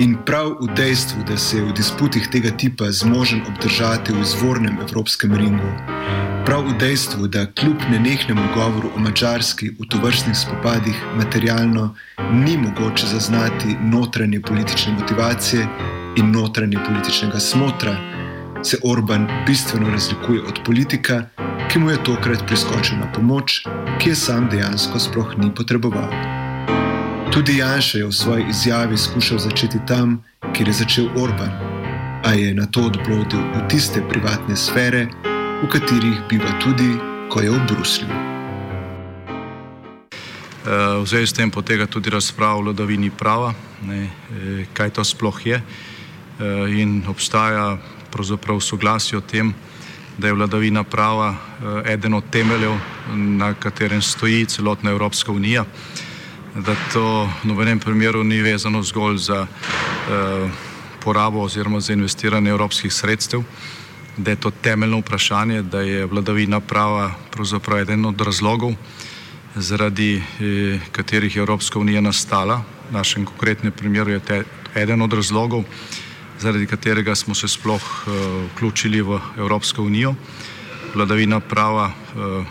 In 0.00 0.16
prav 0.26 0.56
v 0.60 0.74
dejstvu, 0.76 1.22
da 1.28 1.36
se 1.36 1.56
je 1.56 1.64
v 1.64 1.72
disputih 1.76 2.28
tega 2.32 2.50
tipa 2.50 2.88
zmožen 2.88 3.42
obdržati 3.44 4.12
v 4.12 4.22
izvornem 4.24 4.78
evropskem 4.80 5.34
ringu, 5.36 5.72
prav 6.46 6.64
v 6.64 6.76
dejstvu, 6.80 7.28
da 7.28 7.44
kljub 7.52 7.84
nenehnemu 7.90 8.46
govoru 8.54 8.88
o 8.96 9.00
mačarski 9.00 9.68
v 9.76 9.88
tovrstnih 9.92 10.36
spopadih 10.36 10.96
materialno 11.16 11.94
ni 12.32 12.56
mogoče 12.56 13.06
zaznati 13.06 13.76
notranje 13.82 14.40
politične 14.40 14.92
motivacije 14.92 15.68
in 16.16 16.32
notranje 16.32 16.78
političnega 16.88 17.40
smotra, 17.40 17.96
se 18.64 18.80
Orban 18.84 19.28
bistveno 19.46 19.90
razlikuje 19.90 20.42
od 20.42 20.64
politika, 20.64 21.26
ki 21.68 21.78
mu 21.78 21.90
je 21.90 22.04
tokrat 22.04 22.46
priskočil 22.46 22.98
na 22.98 23.12
pomoč, 23.12 23.62
ki 24.00 24.08
je 24.08 24.16
sam 24.16 24.48
dejansko 24.48 24.98
sploh 24.98 25.36
ni 25.38 25.54
potreboval. 25.54 26.29
Tudi 27.30 27.62
Janša 27.62 27.98
je 27.98 28.06
v 28.06 28.12
svoji 28.12 28.44
izjavi 28.50 28.98
skušal 28.98 29.38
začeti 29.38 29.78
tam, 29.86 30.18
kjer 30.52 30.68
je 30.68 30.74
začel 30.74 31.06
Orban, 31.14 31.50
a 32.26 32.34
je 32.34 32.54
na 32.54 32.66
to 32.66 32.90
odblodil 32.90 33.38
v 33.38 33.68
tiste 33.70 34.02
privatne 34.02 34.56
sfere, 34.58 35.06
v 35.62 35.66
katerih 35.70 36.26
biva 36.26 36.50
tudi, 36.58 36.98
ko 37.30 37.38
je 37.38 37.50
v 37.54 37.60
Bruslju. 37.70 38.10
Eh, 38.10 38.18
v 40.98 41.06
zvezi 41.06 41.26
s 41.30 41.38
tem 41.38 41.50
poteka 41.54 41.86
tudi 41.86 42.10
razprava 42.10 42.58
o 42.58 42.62
vladavini 42.66 43.14
prava, 43.14 43.54
ne, 43.86 44.10
eh, 44.10 44.66
kaj 44.74 44.90
to 44.90 45.06
sploh 45.06 45.38
je, 45.46 45.62
eh, 45.62 46.82
in 46.82 47.06
obstaja 47.06 47.78
pravzaprav 48.10 48.58
soglasje 48.58 49.18
o 49.18 49.22
tem, 49.22 49.54
da 50.18 50.26
je 50.26 50.34
vladavina 50.34 50.82
prava 50.82 51.34
eden 51.86 52.14
od 52.14 52.24
temeljev, 52.30 52.74
na 53.14 53.54
katerem 53.54 54.02
stoji 54.02 54.46
celotna 54.46 54.90
Evropska 54.90 55.32
unija, 55.32 55.64
da 56.54 56.74
to 56.92 57.30
v 57.42 57.46
nobenem 57.46 57.78
primeru 57.78 58.24
ni 58.24 58.42
vezano 58.42 58.82
zgolj 58.82 59.16
za 59.18 59.46
uh, 59.46 60.50
porabo 61.00 61.46
oziroma 61.46 61.80
za 61.80 61.92
investiranje 61.92 62.50
evropskih 62.50 62.92
sredstev, 62.92 63.42
da 64.16 64.30
je 64.30 64.36
to 64.36 64.50
temeljno 64.50 64.98
vprašanje, 64.98 65.62
da 65.62 65.80
je 65.80 66.06
vladavina 66.06 66.60
prava 66.60 67.14
pravzaprav 67.30 67.80
eden 67.80 68.04
od 68.06 68.20
razlogov, 68.20 68.74
zaradi 69.54 70.16
eh, 70.16 70.78
katerih 70.92 71.36
je 71.36 71.40
Evropska 71.40 71.78
unija 71.78 72.00
nastala. 72.00 72.62
V 72.90 72.92
našem 72.92 73.24
konkretnem 73.24 73.72
primeru 73.72 74.10
je 74.10 74.20
to 74.20 74.42
eden 74.74 75.02
od 75.02 75.12
razlogov, 75.12 75.64
zaradi 76.38 76.66
katerega 76.66 77.14
smo 77.14 77.34
se 77.34 77.48
sploh 77.48 77.82
uh, 77.82 78.12
vključili 78.52 79.00
v 79.02 79.20
Evropsko 79.38 79.82
unijo. 79.82 80.14
Vladavina 80.94 81.40
prava 81.40 81.86
uh, 81.86 82.46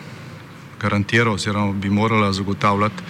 garantira 0.81 1.31
oziroma 1.31 1.73
bi 1.73 1.89
morala 1.89 2.33
zagotavljati 2.33 3.03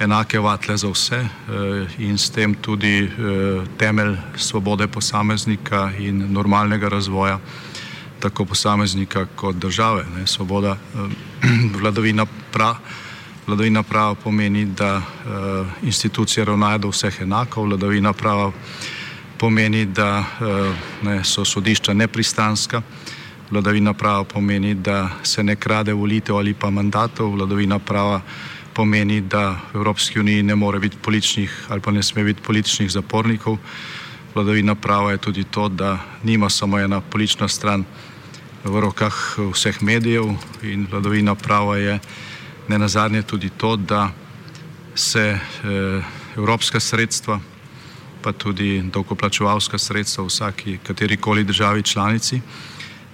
enake 0.00 0.38
vatle 0.38 0.76
za 0.76 0.88
vse 0.88 1.20
uh, 1.20 2.00
in 2.00 2.18
s 2.18 2.30
tem 2.30 2.54
tudi 2.54 3.04
uh, 3.04 3.66
temelj 3.78 4.16
svobode 4.36 4.86
posameznika 4.86 5.90
in 5.98 6.32
normalnega 6.32 6.88
razvoja 6.88 7.38
tako 8.20 8.44
posameznika 8.44 9.26
kot 9.36 9.56
države. 9.56 10.04
Ne. 10.16 10.26
Svoboda, 10.26 10.70
uh, 10.94 11.10
vladavina, 11.80 12.26
pra, 12.52 12.74
vladavina 13.46 13.82
prava 13.82 14.14
pomeni, 14.14 14.64
da 14.64 15.02
institucije 15.82 16.44
ravnajo 16.44 16.78
do 16.78 16.88
vseh 16.88 17.20
enako, 17.20 17.62
vladavina 17.62 18.12
prava 18.12 18.52
pomeni, 19.38 19.84
da 19.84 20.24
ne, 21.02 21.24
so 21.24 21.44
sodišča 21.44 21.92
nepristanska. 21.92 22.82
Vladavina 23.50 23.92
prava 23.92 24.24
pomeni, 24.24 24.74
da 24.74 25.08
se 25.22 25.42
ne 25.42 25.56
krade 25.56 25.92
volitev 25.92 26.36
ali 26.36 26.54
pa 26.54 26.70
mandatov. 26.70 27.32
Vladavina 27.32 27.78
prava 27.78 28.20
pomeni, 28.20 28.49
da 29.28 29.60
v 29.72 29.76
Evropski 29.76 30.20
uniji 30.20 30.42
ne 30.42 30.54
more 30.54 30.78
biti 30.78 30.96
političnih 30.96 31.66
ali 31.68 31.80
pa 31.80 31.90
ne 31.90 32.02
sme 32.02 32.24
biti 32.24 32.42
političnih 32.42 32.90
zapornikov. 32.90 33.58
Vladavina 34.34 34.74
prava 34.74 35.12
je 35.12 35.18
tudi 35.18 35.44
to, 35.44 35.68
da 35.68 35.98
nima 36.22 36.50
samo 36.50 36.78
ena 36.78 37.00
politična 37.00 37.48
stran 37.48 37.84
v 38.64 38.80
rokah 38.80 39.38
vseh 39.52 39.82
medijev 39.82 40.24
in 40.62 40.86
vladavina 40.90 41.34
prava 41.34 41.76
je 41.76 41.98
ne 42.68 42.78
nazadnje 42.78 43.22
tudi 43.22 43.50
to, 43.50 43.76
da 43.76 44.12
se 44.94 45.38
eh, 45.38 46.02
evropska 46.36 46.80
sredstva, 46.80 47.40
pa 48.22 48.32
tudi 48.32 48.82
dolgoplačevalska 48.92 49.78
sredstva 49.78 50.24
v 50.24 50.26
vsaki 50.26 50.78
katerikoli 50.86 51.44
državi 51.44 51.82
članici 51.82 52.40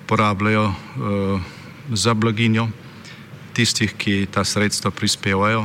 porabljajo 0.06 0.66
eh, 0.66 1.40
za 1.90 2.14
blaginjo 2.14 2.68
tistih, 3.56 3.94
ki 3.96 4.26
ta 4.30 4.44
sredstva 4.44 4.90
prispevajo. 4.90 5.64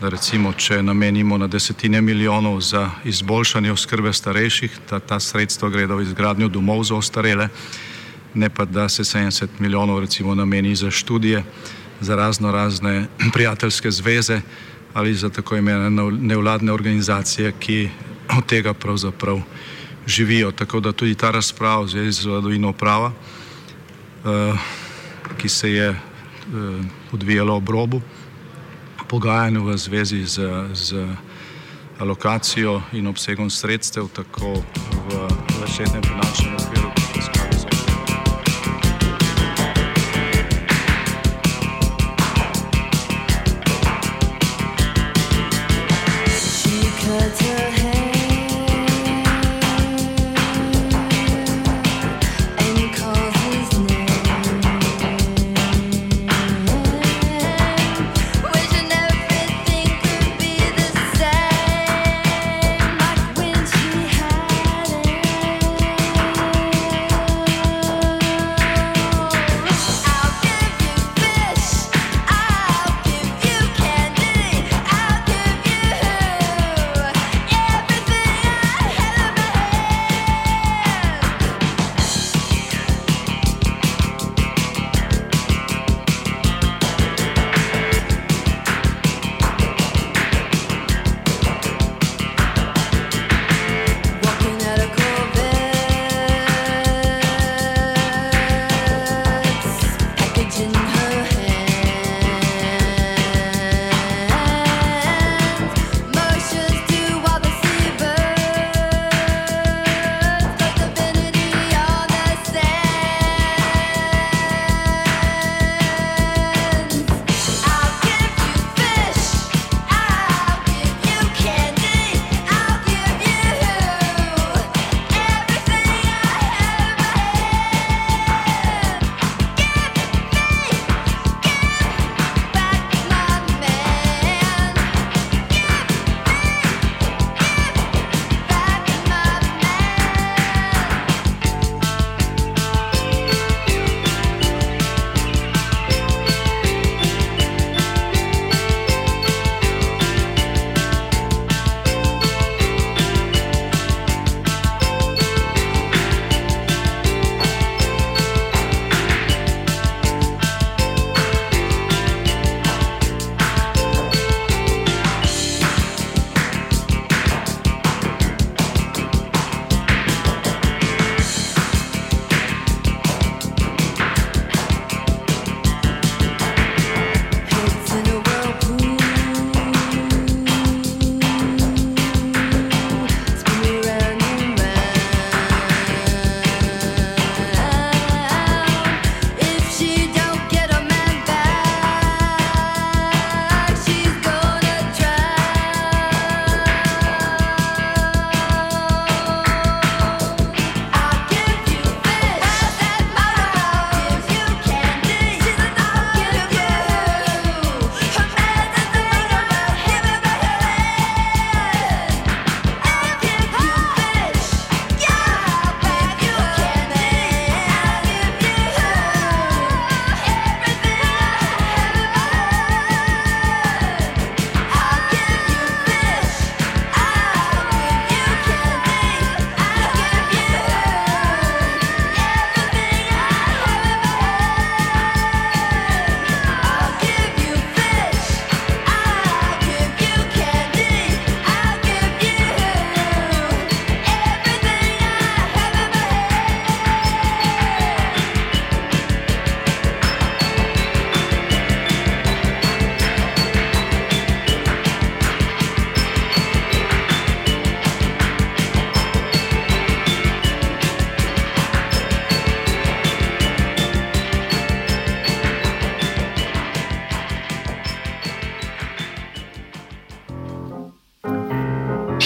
Da 0.00 0.08
recimo, 0.08 0.54
če 0.56 0.78
namenimo 0.82 1.36
na 1.36 1.44
desetine 1.46 2.00
milijonov 2.00 2.60
za 2.64 2.86
izboljšanje 3.04 3.72
oskrbe 3.72 4.12
starejših, 4.16 4.78
da 4.88 5.00
ta 5.00 5.20
sredstva 5.20 5.68
gredo 5.68 5.98
v 5.98 6.06
izgradnjo 6.08 6.48
domov 6.48 6.86
za 6.88 6.96
ostarele, 6.96 7.50
ne 8.34 8.48
pa 8.48 8.64
da 8.64 8.88
se 8.88 9.04
70 9.04 9.60
milijonov 9.60 10.00
recimo 10.00 10.34
nameni 10.34 10.72
za 10.74 10.90
študije, 10.90 11.44
za 12.00 12.16
razno 12.16 12.52
razne 12.52 13.06
prijateljske 13.34 13.90
zveze 13.90 14.40
ali 14.94 15.14
za 15.14 15.28
tako 15.30 15.56
imenovane 15.56 16.18
nevladne 16.18 16.72
organizacije, 16.72 17.52
ki 17.60 17.88
od 18.38 18.46
tega 18.46 18.74
pravzaprav 18.74 19.42
živijo. 20.06 20.50
Tako 20.50 20.80
da 20.80 20.92
tudi 20.92 21.14
ta 21.14 21.30
razprava 21.30 21.84
v 21.84 21.88
zvezi 21.88 22.22
z 22.22 22.26
vladavino 22.26 22.72
prava, 22.72 23.12
uh, 23.12 24.58
ki 25.38 25.48
se 25.48 25.70
je 25.72 26.09
odvijalo 27.12 27.56
ob 27.56 27.68
robu. 27.68 28.00
Pogajanju 29.08 29.64
v 29.64 29.76
zvezi 29.76 30.24
z, 30.26 30.40
z 30.72 31.06
alokacijo 31.98 32.82
in 32.92 33.06
obsegom 33.06 33.50
sredstev, 33.50 34.08
tako 34.14 34.62
v 35.08 35.28
večletnem 35.60 36.02
finančnem 36.02 36.49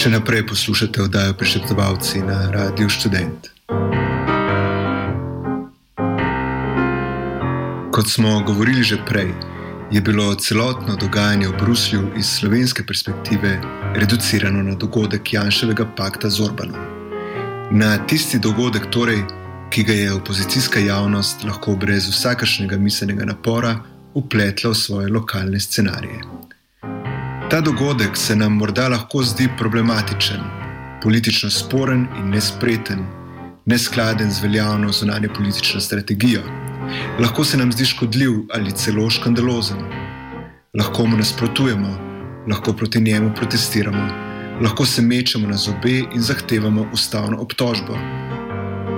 Še 0.05 0.11
naprej 0.13 0.43
poslušate 0.45 1.01
oddajo 1.01 1.33
Prišeptovalci 1.41 2.21
na 2.29 2.51
Radiu 2.53 2.91
Student. 2.93 3.47
Kot 7.89 8.11
smo 8.13 8.35
govorili 8.45 8.85
že 8.85 8.99
prej, 9.09 9.33
je 9.89 10.05
bilo 10.05 10.35
celotno 10.37 10.99
dogajanje 11.01 11.49
v 11.49 11.57
Bruslju 11.57 12.03
iz 12.21 12.37
slovenske 12.37 12.85
perspektive 12.85 13.57
reducirano 13.97 14.61
na 14.61 14.77
dogodek 14.77 15.33
Janševega 15.33 15.89
pakta 15.97 16.29
z 16.29 16.53
Orbanom. 16.53 16.85
Na 17.73 17.97
tisti 18.05 18.37
dogodek, 18.37 18.93
torej, 18.93 19.25
ki 19.73 19.89
ga 19.89 19.93
je 19.93 20.13
opozicijska 20.21 20.85
javnost 20.85 21.49
lahko 21.49 21.81
brez 21.81 22.13
vsakršnega 22.13 22.77
miselnega 22.77 23.25
napora 23.25 23.79
upletla 24.13 24.77
v 24.77 24.77
svoje 24.77 25.09
lokalne 25.09 25.57
scenarije. 25.57 26.44
Ta 27.51 27.61
dogodek 27.61 28.17
se 28.17 28.37
nam 28.37 28.53
morda 28.57 28.89
lahko 28.89 29.23
zdi 29.23 29.49
problematičen, 29.59 30.41
politično 31.03 31.51
sporen 31.51 32.07
in 32.19 32.31
nespreten, 32.33 33.03
neskladen 33.67 34.31
z 34.31 34.43
veljavno 34.43 34.93
zunanje 34.93 35.29
politično 35.29 35.81
strategijo. 35.81 36.41
Lahko 37.21 37.45
se 37.45 37.57
nam 37.57 37.73
zdi 37.73 37.85
škodljiv 37.85 38.33
ali 38.55 38.73
celo 38.73 39.11
škandalozen. 39.11 39.85
Lahko 40.79 41.07
mu 41.07 41.17
nasprotujemo, 41.17 41.99
lahko 42.49 42.73
proti 42.73 43.01
njemu 43.01 43.31
protestiramo, 43.37 44.09
lahko 44.63 44.87
se 44.87 45.03
mečemo 45.03 45.49
na 45.49 45.57
zobe 45.57 45.99
in 45.99 46.21
zahtevamo 46.21 46.89
ustavno 46.93 47.39
obtožbo. 47.41 47.99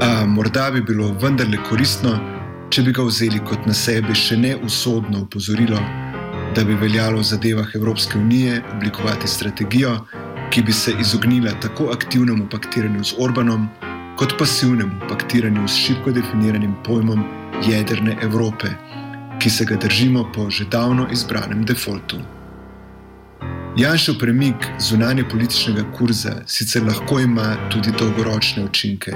A 0.03 0.27
morda 0.27 0.71
bi 0.71 0.81
bilo 0.81 1.13
vendarle 1.23 1.59
koristno, 1.69 2.19
če 2.71 2.83
bi 2.83 2.93
ga 2.93 3.03
vzeli 3.03 3.43
kot 3.45 3.67
na 3.67 3.75
sebi 3.75 4.15
še 4.15 4.37
ne 4.37 4.57
usodno 4.57 5.27
upozorilo 5.27 6.06
da 6.57 6.65
bi 6.65 6.75
veljalo 6.75 7.19
v 7.19 7.23
zadevah 7.23 7.67
Evropske 7.75 8.19
unije 8.19 8.63
oblikovati 8.77 9.29
strategijo, 9.29 9.99
ki 10.51 10.63
bi 10.63 10.73
se 10.73 10.93
izognila 11.01 11.51
tako 11.61 11.91
aktivnemu 11.93 12.47
paktiranju 12.51 13.05
z 13.05 13.15
Orbanom, 13.19 13.69
kot 14.17 14.39
pasivnemu 14.39 15.01
paktiranju 15.09 15.69
s 15.69 15.75
šibko 15.77 16.13
definiranim 16.13 16.75
pojmom 16.85 17.25
jedrne 17.67 18.17
Evrope, 18.23 18.69
ki 19.39 19.51
se 19.51 19.65
ga 19.65 19.77
držimo 19.77 20.33
po 20.35 20.51
že 20.51 20.65
davno 20.65 21.07
izbranem 21.13 21.65
defaultu. 21.65 22.17
Janšov 23.77 24.19
premik 24.19 24.57
zunanje 24.79 25.29
političnega 25.29 25.85
kurza 25.99 26.33
sicer 26.47 26.83
lahko 26.87 27.21
ima 27.21 27.57
tudi 27.71 27.93
dolgoročne 27.99 28.65
učinke, 28.65 29.13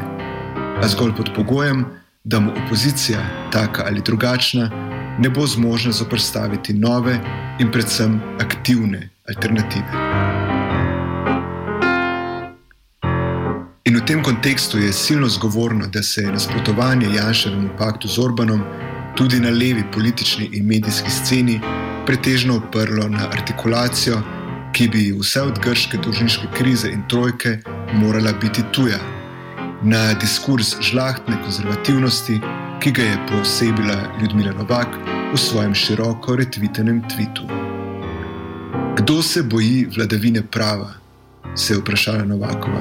a 0.83 0.89
zgolj 0.89 1.17
pod 1.17 1.31
pogojem, 1.37 1.85
da 2.25 2.41
mu 2.41 2.53
opozicija, 2.65 3.21
taka 3.53 3.85
ali 3.87 4.03
drugačna, 4.05 4.71
ne 5.21 5.31
bo 5.31 5.47
zmožna 5.47 5.93
zoprstaviti 5.93 6.73
nove 6.73 7.21
in 7.59 7.71
predvsem 7.73 8.21
aktivne 8.41 9.09
alternative. 9.29 9.93
In 13.85 13.97
v 13.97 14.05
tem 14.07 14.23
kontekstu 14.23 14.79
je 14.79 14.93
silno 14.93 15.29
zgovorno, 15.29 15.87
da 15.87 16.03
se 16.03 16.23
je 16.23 16.33
nasprotovanje 16.33 17.09
Janševemu 17.17 17.69
paktu 17.79 18.09
z 18.09 18.19
Orbanom 18.19 18.63
tudi 19.17 19.41
na 19.41 19.51
levi 19.51 19.85
politični 19.93 20.49
in 20.53 20.67
medijski 20.67 21.11
sceni 21.11 21.61
pretežno 22.07 22.57
oprlo 22.57 23.09
na 23.09 23.29
artikulacijo, 23.33 24.23
ki 24.73 24.89
bi 24.89 25.13
vse 25.21 25.43
od 25.43 25.59
grške 25.59 25.99
dolžniške 25.99 26.47
krize 26.55 26.89
in 26.89 27.03
trojke 27.09 27.59
morala 27.93 28.33
biti 28.33 28.63
tuja, 28.73 28.99
na 29.83 30.15
diskurs 30.15 30.77
žlahtne 30.81 31.43
konzervativnosti, 31.43 32.41
ki 32.81 32.91
ga 32.93 33.03
je 33.03 33.17
posebila 33.29 33.97
Ljudmila 34.21 34.53
Novak 34.53 34.89
v 35.33 35.39
svojem 35.39 35.75
široko 35.75 36.37
retvitenem 36.37 37.03
tvitu. 37.09 37.43
Kdo 38.97 39.23
se 39.23 39.43
boji 39.43 39.89
vladavine 39.97 40.43
prava? 40.43 40.95
se 41.55 41.75
je 41.75 41.79
vprašala 41.79 42.25
Novakova. 42.25 42.81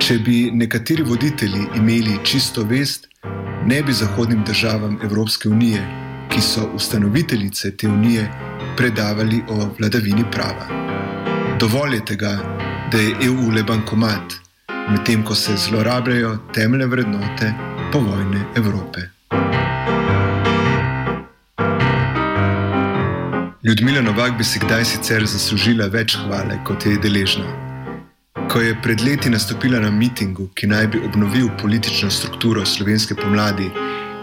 Če 0.00 0.18
bi 0.18 0.50
nekateri 0.50 1.02
voditelji 1.02 1.66
imeli 1.76 2.18
čisto 2.24 2.64
vest, 2.64 3.06
ne 3.66 3.82
bi 3.82 3.92
zahodnim 3.92 4.42
državam 4.44 4.98
Evropske 5.04 5.48
unije, 5.48 5.84
ki 6.32 6.40
so 6.40 6.70
ustanoviteljice 6.74 7.76
te 7.76 7.88
unije, 7.88 8.30
predavali 8.76 9.42
o 9.48 9.68
vladavini 9.78 10.24
prava. 10.32 10.66
Dovolj 11.60 11.94
je 11.94 12.04
tega, 12.04 12.34
da 12.92 12.98
je 12.98 13.16
EU 13.28 13.50
le 13.54 13.62
bankomat, 13.62 14.38
medtem 14.90 15.24
ko 15.24 15.34
se 15.34 15.56
zlorabljajo 15.56 16.38
temeljne 16.54 16.86
vrednote 16.86 17.77
povojne 17.92 18.44
Evrope. 18.56 19.00
Ljudmila 23.64 24.00
Novak 24.00 24.38
bi 24.38 24.44
si 24.44 24.58
kdaj 24.58 24.84
sicer 24.84 25.26
zaslužila 25.26 25.86
več 25.92 26.16
hvale, 26.16 26.58
kot 26.64 26.86
je 26.86 26.98
deležna. 27.02 27.44
Ko 28.48 28.60
je 28.60 28.76
pred 28.82 29.00
leti 29.00 29.30
nastopila 29.30 29.80
na 29.80 29.90
mitingu, 29.90 30.48
ki 30.54 30.66
naj 30.66 30.86
bi 30.86 31.00
obnovil 31.04 31.48
politično 31.60 32.10
strukturo 32.10 32.64
slovenske 32.66 33.14
pomladi 33.14 33.70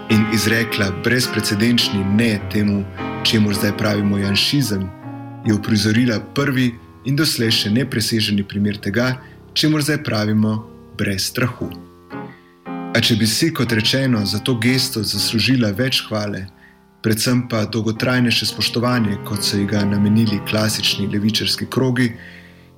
in 0.10 0.26
izrekla 0.34 0.92
brezprecedenčni 1.04 2.04
ne 2.06 2.40
temu, 2.54 2.84
čemu 3.24 3.54
zdaj 3.54 3.78
pravimo 3.78 4.18
janšizem, 4.18 4.90
je 5.46 5.54
uprizorila 5.54 6.20
prvi 6.34 6.72
in 7.06 7.16
doslej 7.16 7.52
še 7.52 7.74
nepreseženi 7.74 8.44
primer 8.44 8.78
tega, 8.82 9.16
čemu 9.54 9.82
zdaj 9.82 10.04
pravimo 10.04 10.62
brez 10.98 11.30
strahu. 11.30 11.85
A 12.96 13.02
če 13.04 13.18
bi 13.20 13.28
si, 13.28 13.50
kot 13.52 13.74
rečeno, 13.76 14.22
za 14.24 14.40
to 14.40 14.54
gesto 14.56 15.02
zaslužila 15.04 15.74
več 15.76 16.06
hvale, 16.08 16.46
predvsem 17.04 17.42
pa 17.52 17.66
dolgotrajnejše 17.68 18.48
spoštovanje, 18.48 19.18
kot 19.28 19.44
so 19.44 19.60
ji 19.60 19.66
ga 19.68 19.82
namenili 19.84 20.40
klasični 20.48 21.10
levičarski 21.12 21.68
krogi, 21.68 22.14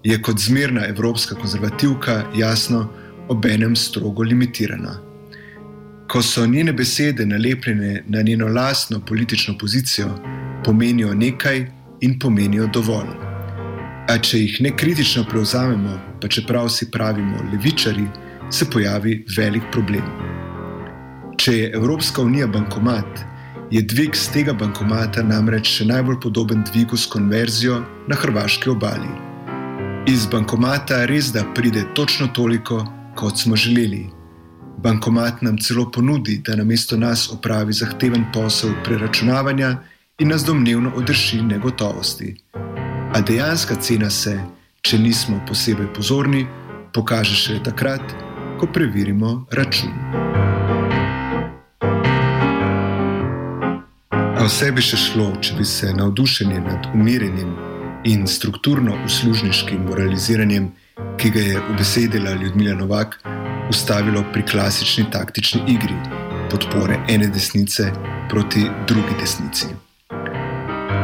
je 0.04 0.18
kot 0.22 0.42
zmerna 0.42 0.88
evropska 0.90 1.38
konzervativka 1.38 2.24
jasno 2.34 2.88
obenem 3.30 3.76
strogo 3.76 4.26
limitirana. 4.26 4.98
Ko 6.10 6.24
so 6.26 6.48
njene 6.50 6.74
besede 6.74 7.26
nalepljene 7.26 8.04
na 8.08 8.22
njeno 8.22 8.48
lastno 8.48 9.00
politično 9.06 9.58
pozicijo, 9.58 10.10
pomenijo 10.66 11.14
nekaj 11.14 11.66
in 12.02 12.20
pomenijo 12.20 12.68
dovolj. 12.74 13.14
A 14.10 14.18
če 14.18 14.40
jih 14.40 14.62
ne 14.66 14.74
kritično 14.78 15.28
prevzamemo, 15.30 16.00
pa 16.22 16.28
čeprav 16.28 16.70
si 16.74 16.90
pravimo 16.92 17.44
levičari, 17.52 18.08
se 18.50 18.66
pojavi 18.70 19.26
velik 19.38 19.64
problem. 19.72 20.04
Če 21.38 21.54
je 21.58 21.72
Evropska 21.76 22.22
unija 22.22 22.48
bankomat, 22.48 23.20
je 23.72 23.82
dvig 23.82 24.16
z 24.16 24.32
tega 24.32 24.54
bankomata 24.54 25.24
namreč 25.24 25.70
še 25.80 25.86
najbolj 25.86 26.20
podoben 26.24 26.64
dvigu 26.72 26.98
s 26.98 27.08
konverzijo 27.12 27.82
na 28.08 28.16
hrvaški 28.16 28.70
obali. 28.72 29.10
Iz 30.08 30.26
bankomata 30.32 31.04
res 31.06 31.34
da 31.36 31.44
pride 31.56 31.84
točno 31.96 32.28
toliko, 32.28 32.86
kot 33.16 33.38
smo 33.38 33.56
želeli. 33.56 34.08
Bankomat 34.84 35.42
nam 35.42 35.58
celo 35.58 35.88
ponudi, 35.92 36.38
da 36.46 36.56
namesto 36.56 36.98
nas 36.98 37.28
opravi 37.34 37.74
zahteven 37.74 38.28
posel 38.34 38.72
preračunavanja 38.86 39.74
in 40.20 40.32
nas 40.32 40.46
domnevno 40.46 40.94
odrši 40.96 41.42
negotovosti. 41.42 42.36
A 43.14 43.22
dejanska 43.22 43.76
cena 43.76 44.10
se, 44.10 44.38
če 44.82 45.00
nismo 45.00 45.42
posebej 45.48 45.92
pozorni, 45.94 46.46
pokaže 46.94 47.36
šele 47.36 47.64
takrat, 47.64 48.27
ko 48.58 48.68
preverimo 48.68 49.46
račun. 49.52 49.90
A 54.12 54.44
vse 54.46 54.72
bi 54.72 54.82
še 54.82 54.98
šlo, 54.98 55.32
če 55.42 55.56
bi 55.58 55.66
se 55.66 55.94
navdušenje 55.94 56.60
nad 56.62 56.92
umirjenim 56.94 57.56
in 58.06 58.28
strukturno 58.28 58.96
uslužniškim 59.06 59.88
moraliziranjem, 59.90 60.70
ki 61.18 61.30
ga 61.34 61.40
je 61.40 61.66
ubesedila 61.74 62.38
Ljudmila 62.42 62.76
Novak, 62.78 63.20
ustavilo 63.70 64.24
pri 64.34 64.46
klasični 64.46 65.10
taktični 65.12 65.62
igri 65.68 65.98
podpore 66.52 67.00
ene 67.10 67.28
desnice 67.28 67.92
proti 68.30 68.64
drugi 68.88 69.18
desnici. 69.20 69.68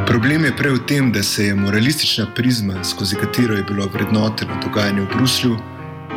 Problem 0.08 0.46
je 0.46 0.56
prej 0.58 0.72
v 0.72 0.86
tem, 0.88 1.12
da 1.12 1.24
se 1.24 1.46
je 1.46 1.56
moralistična 1.56 2.28
prizma, 2.36 2.84
skozi 2.84 3.16
katero 3.16 3.56
je 3.56 3.63
bilo 3.63 3.88
vrednoteno 3.94 4.60
dogajanje 4.63 5.02
v 5.02 5.08
Bruslju, 5.16 5.58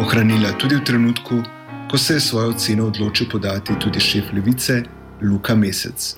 ohranila 0.01 0.53
tudi 0.59 0.77
v 0.77 0.85
trenutku, 0.85 1.43
ko 1.91 1.99
se 1.99 2.15
je 2.15 2.21
svojo 2.21 2.49
oceno 2.49 2.87
odločil 2.87 3.29
podati 3.31 3.73
tudi 3.81 4.01
šef 4.01 4.33
levice 4.33 4.83
Luka 5.23 5.55
Mesec. 5.55 6.17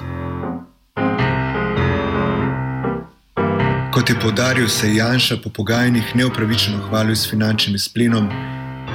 Kot 3.92 4.10
je 4.10 4.20
podaril, 4.20 4.68
se 4.68 4.88
je 4.88 4.96
Janša 4.96 5.36
po 5.42 5.50
pogajanjih 5.50 6.16
neopravičeno 6.16 6.78
hvalil 6.88 7.16
s 7.16 7.30
finančnim 7.30 7.78
splenom, 7.78 8.28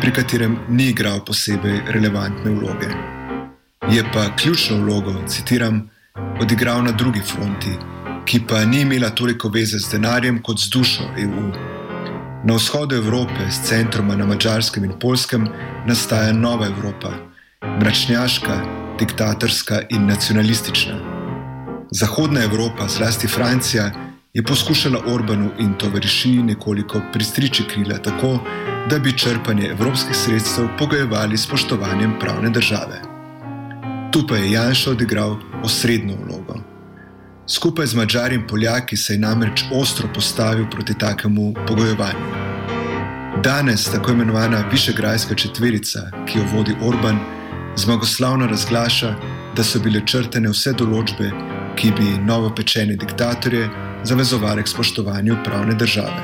pri 0.02 0.12
katerem 0.12 0.58
ni 0.70 0.90
igral 0.90 1.26
posebej 1.26 1.82
relevantne 1.88 2.52
vloge. 2.52 2.90
Je 3.92 4.04
pa 4.14 4.36
ključno 4.36 4.78
vlogo, 4.78 5.14
citiram, 5.28 5.90
odigral 6.42 6.84
na 6.84 6.92
drugi 6.92 7.22
fronti, 7.22 7.76
ki 8.26 8.42
pa 8.48 8.66
ni 8.66 8.82
imela 8.82 9.10
toliko 9.10 9.50
veze 9.50 9.80
z 9.80 9.92
denarjem 9.92 10.42
kot 10.42 10.60
z 10.60 10.70
dušo 10.70 11.04
EU. 11.18 11.73
Na 12.44 12.56
vzhodu 12.56 12.96
Evrope, 12.96 13.52
s 13.52 13.62
centroma 13.70 14.16
na 14.16 14.26
Mačarskem 14.26 14.84
in 14.84 14.92
Polskem, 15.00 15.48
nastaja 15.88 16.34
nova 16.34 16.66
Evropa, 16.68 17.14
mračnjaška, 17.80 18.58
diktatorska 19.00 19.82
in 19.90 20.08
nacionalistična. 20.08 20.98
Zahodna 21.92 22.44
Evropa, 22.44 22.88
zlasti 22.88 23.28
Francija, 23.28 23.92
je 24.34 24.44
poskušala 24.44 25.00
Orbanu 25.08 25.52
in 25.60 25.74
tovariši 25.74 26.44
nekoliko 26.44 27.02
pristriči 27.14 27.64
krila 27.64 27.98
tako, 27.98 28.40
da 28.90 29.00
bi 29.00 29.18
črpanje 29.18 29.68
evropskih 29.68 30.16
sredstev 30.16 30.68
pogojevali 30.78 31.38
s 31.38 31.44
spoštovanjem 31.44 32.20
pravne 32.20 32.50
države. 32.50 33.02
Tu 34.12 34.28
pa 34.28 34.36
je 34.36 34.52
Janša 34.52 34.92
odigral 34.92 35.38
osrednjo 35.64 36.16
vlogo. 36.26 36.73
Skupaj 37.48 37.88
z 37.88 37.94
Mačari 37.94 38.36
in 38.36 38.48
Poljaki 38.48 38.98
se 38.98 39.14
je 39.14 39.20
namreč 39.20 39.64
ostro 39.72 40.08
postavil 40.14 40.66
proti 40.72 40.94
takemu 40.98 41.54
pogojevanju. 41.68 42.26
Danes 43.44 43.92
tako 43.92 44.12
imenovana 44.12 44.64
Višegrajska 44.72 45.36
četverica, 45.36 46.00
ki 46.28 46.40
jo 46.40 46.46
vodi 46.54 46.76
Orban, 46.82 47.20
zmagoslavno 47.76 48.48
razglaša, 48.48 49.16
da 49.56 49.64
so 49.64 49.80
bile 49.80 50.02
črtene 50.06 50.50
vse 50.50 50.72
določbe, 50.72 51.32
ki 51.76 51.92
bi 51.92 52.16
novopečene 52.24 52.96
diktatorje 52.96 53.68
zavezovali 54.04 54.64
k 54.64 54.72
spoštovanju 54.72 55.38
pravne 55.44 55.76
države. 55.76 56.24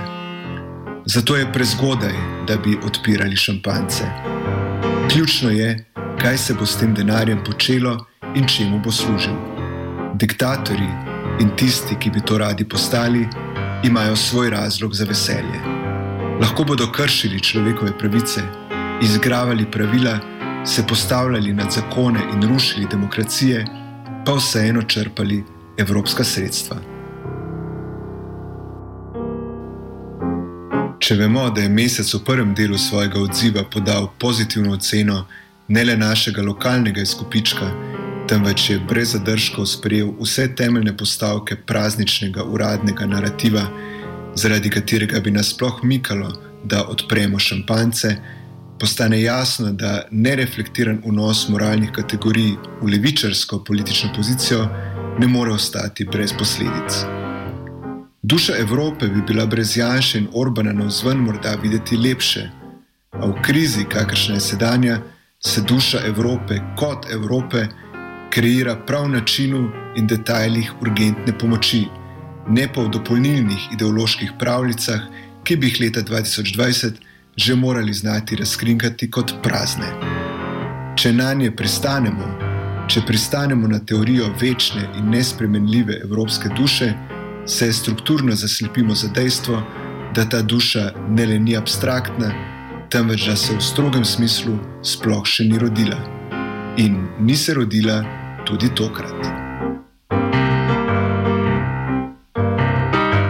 Zato 1.06 1.36
je 1.36 1.52
prezgodaj, 1.54 2.16
da 2.48 2.58
bi 2.58 2.80
odpirali 2.84 3.36
šampance. 3.36 4.08
Ključno 5.12 5.52
je, 5.52 5.86
kaj 6.22 6.38
se 6.38 6.54
bo 6.54 6.66
s 6.66 6.80
tem 6.80 6.96
denarjem 6.96 7.44
počelo 7.44 7.98
in 8.36 8.48
čemu 8.48 8.80
bo 8.80 8.92
služil. 8.92 9.36
Diktatorji 10.14 11.09
in 11.40 11.50
tisti, 11.56 11.96
ki 12.00 12.10
bi 12.10 12.22
to 12.22 12.38
radi 12.38 12.68
postali, 12.70 13.28
imajo 13.84 14.16
svoj 14.16 14.50
razlog 14.50 14.94
za 14.94 15.06
veselje. 15.06 15.60
Lahko 16.42 16.64
bodo 16.64 16.92
kršili 16.92 17.40
človekove 17.40 17.98
pravice, 17.98 18.42
izgravali 19.02 19.72
pravila, 19.72 20.20
se 20.66 20.88
postavljali 20.88 21.54
nad 21.54 21.72
zakone 21.72 22.20
in 22.34 22.50
rušili 22.54 22.88
demokracije, 22.92 23.66
pa 24.26 24.34
vseeno 24.34 24.82
črpali 24.82 25.44
evropska 25.78 26.24
sredstva. 26.24 26.78
Če 31.00 31.16
vemo, 31.16 31.50
da 31.50 31.62
je 31.62 31.70
mesec 31.70 32.14
v 32.14 32.20
prvem 32.26 32.54
delu 32.54 32.78
svojega 32.78 33.20
odziva 33.20 33.64
podal 33.64 34.10
pozitivno 34.20 34.74
oceno 34.74 35.26
ne 35.68 35.84
le 35.84 35.96
našega 35.98 36.42
lokalnega 36.42 37.02
izkupička, 37.02 37.72
temveč 38.30 38.70
je 38.70 38.80
brez 38.80 39.12
zadržkov 39.12 39.66
sprejel 39.66 40.12
vse 40.22 40.48
temeljne 40.56 40.98
postavke 40.98 41.56
prazničnega 41.56 42.44
uradnega 42.44 43.06
narativa, 43.06 43.64
zaradi 44.36 44.70
katerega 44.70 45.20
bi 45.20 45.32
nas 45.32 45.50
sploh 45.50 45.80
mikalo, 45.84 46.30
da 46.64 46.84
odpremo 46.88 47.40
šampance 47.40 48.16
postane 48.80 49.22
jasno, 49.22 49.72
da 49.72 50.04
nereflektiran 50.12 51.02
vnos 51.06 51.48
moralnih 51.50 51.92
kategorij 51.92 52.54
v 52.82 52.92
levičarsko 52.92 53.64
politično 53.64 54.14
pozicijo 54.16 54.68
ne 55.20 55.28
more 55.28 55.52
ostati 55.52 56.06
brez 56.06 56.34
posledic. 56.38 57.02
Duša 58.22 58.54
Evrope 58.60 59.08
bi 59.08 59.22
bila 59.28 59.46
brez 59.46 59.78
Janša 59.78 60.18
in 60.18 60.28
Orbana 60.34 60.74
na 60.74 60.86
vzven 60.86 61.18
morda 61.18 61.58
videti 61.64 61.98
lepše, 61.98 62.50
a 63.12 63.26
v 63.26 63.42
krizi, 63.42 63.86
kakršna 63.90 64.36
je 64.36 64.42
sedanja, 64.42 65.02
se 65.40 65.62
duša 65.62 66.00
Evrope 66.06 66.60
kot 66.78 67.06
Evrope 67.12 67.68
kreira 68.30 68.76
prav 68.76 69.10
načinu 69.10 69.72
in 69.98 70.08
detajlih 70.08 70.74
urgentne 70.82 71.38
pomoči, 71.38 71.86
ne 72.50 72.68
pa 72.74 72.82
v 72.82 72.90
dopolnilnih 72.94 73.70
ideoloških 73.74 74.32
pravljicah, 74.40 75.02
ki 75.44 75.56
bi 75.56 75.68
jih 75.68 75.82
leta 75.82 76.02
2020 76.02 77.06
že 77.40 77.56
morali 77.56 77.94
znati 77.94 78.36
razkrinkati 78.36 79.12
kot 79.12 79.34
prazne. 79.44 79.88
Če 80.96 81.14
na 81.14 81.34
nje 81.34 81.52
pristanemo, 81.56 82.26
če 82.88 83.02
pristanemo 83.08 83.68
na 83.68 83.80
teorijo 83.80 84.28
večne 84.42 84.84
in 85.00 85.10
nespremenljive 85.10 86.02
evropske 86.04 86.50
duše, 86.58 86.94
se 87.46 87.74
strukturno 87.74 88.36
zaslepimo 88.36 88.96
za 88.96 89.08
dejstvo, 89.08 89.62
da 90.16 90.26
ta 90.30 90.42
duša 90.42 90.92
ne 91.10 91.26
le 91.26 91.40
ni 91.40 91.56
abstraktna, 91.58 92.34
temveč 92.90 93.28
da 93.28 93.36
se 93.36 93.56
v 93.56 93.62
strogem 93.62 94.06
smislu 94.06 94.58
sploh 94.84 95.26
še 95.26 95.48
ni 95.48 95.60
rodila. 95.60 95.98
In 96.78 97.08
ni 97.20 97.38
se 97.38 97.54
rodila 97.54 98.04
tudi 98.50 98.70
tokrat. 98.76 99.26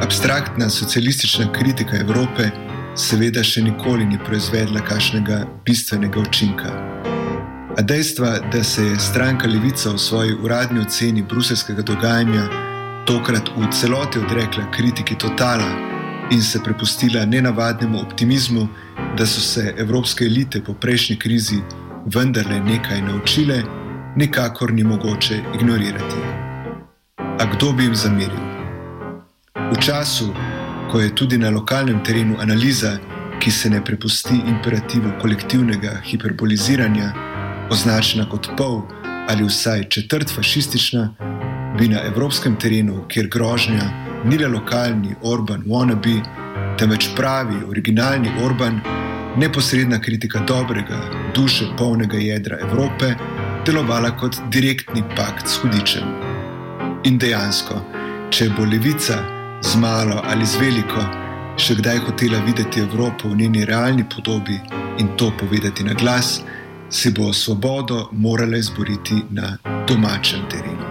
Abstraktna 0.03 0.69
socialistična 0.69 1.51
kritika 1.53 1.97
Evrope 1.97 2.49
seveda 2.95 3.43
še 3.43 3.61
nikoli 3.61 4.05
ni 4.05 4.19
proizvedla 4.25 4.79
kakšnega 4.87 5.41
bistvenega 5.65 6.19
učinka. 6.19 6.71
A 7.77 7.81
dejstva, 7.81 8.31
da 8.51 8.63
se 8.63 8.85
je 8.85 8.99
stranka 8.99 9.47
Levica 9.47 9.91
v 9.91 9.99
svoji 9.99 10.33
uradni 10.43 10.79
oceni 10.79 11.23
bruselskega 11.23 11.81
dogajanja 11.81 12.47
tokrat 13.07 13.51
v 13.57 13.67
celoti 13.71 14.19
odrekla 14.19 14.71
kritiki 14.71 15.15
totala 15.15 15.67
in 16.31 16.41
se 16.41 16.63
prepustila 16.63 17.25
nenavadnemu 17.25 17.99
optimizmu, 17.99 18.67
da 19.17 19.25
so 19.25 19.41
se 19.41 19.73
evropske 19.77 20.25
elite 20.25 20.63
po 20.63 20.73
prejšnji 20.73 21.19
krizi 21.19 21.59
vendarle 22.05 22.59
nekaj 22.59 23.01
naučile, 23.01 23.63
nikakor 24.15 24.73
ni 24.73 24.83
mogoče 24.83 25.41
ignorirati. 25.55 26.21
A 27.17 27.45
kdo 27.45 27.71
bi 27.71 27.83
jim 27.83 27.95
zameril? 27.95 28.45
V 29.71 29.77
času, 29.79 30.33
ko 30.91 30.99
je 30.99 31.15
tudi 31.15 31.37
na 31.37 31.49
lokalnem 31.49 32.03
terenu 32.03 32.35
analiza, 32.39 32.97
ki 33.39 33.51
se 33.51 33.69
ne 33.69 33.85
prepusti 33.85 34.35
imperativu 34.47 35.11
kolektivnega 35.21 36.01
hiperboliziranja, 36.03 37.13
označena 37.71 38.29
kot 38.29 38.49
pol 38.57 38.81
ali 39.29 39.45
vsaj 39.45 39.83
četrt 39.89 40.35
fašistična, 40.35 41.13
bi 41.77 41.87
na 41.87 42.01
evropskem 42.03 42.55
terenu, 42.55 43.05
kjer 43.07 43.27
grožnja 43.27 43.85
ni 44.25 44.37
le 44.37 44.47
lokalni 44.47 45.15
Orban 45.21 45.63
wannabe, 45.67 46.17
temveč 46.77 47.09
pravi, 47.15 47.55
originalni 47.69 48.31
Orban, 48.43 48.81
neposredna 49.37 50.01
kritika 50.01 50.39
dobrega, 50.47 50.97
duše 51.35 51.65
polnega 51.77 52.17
jedra 52.17 52.57
Evrope, 52.61 53.15
delovala 53.69 54.09
kot 54.17 54.37
direktni 54.49 55.03
pakt 55.15 55.47
s 55.47 55.59
hudičem. 55.61 56.05
In 57.05 57.19
dejansko, 57.21 57.77
če 58.33 58.47
bo 58.57 58.65
levica, 58.65 59.19
z 59.61 59.77
malo 59.77 60.23
ali 60.25 60.47
z 60.47 60.57
veliko, 60.57 61.03
še 61.59 61.77
kdaj 61.77 62.01
hotela 62.07 62.41
videti 62.47 62.81
Evropo 62.81 63.29
v 63.29 63.43
njeni 63.43 63.67
realni 63.69 64.07
podobi 64.09 64.57
in 64.97 65.13
to 65.21 65.29
povedati 65.37 65.85
na 65.85 65.93
glas, 65.93 66.39
si 66.89 67.13
bo 67.13 67.29
svobodo 67.33 68.07
morala 68.11 68.57
izboriti 68.57 69.21
na 69.29 69.57
domačem 69.85 70.49
terenu. 70.49 70.88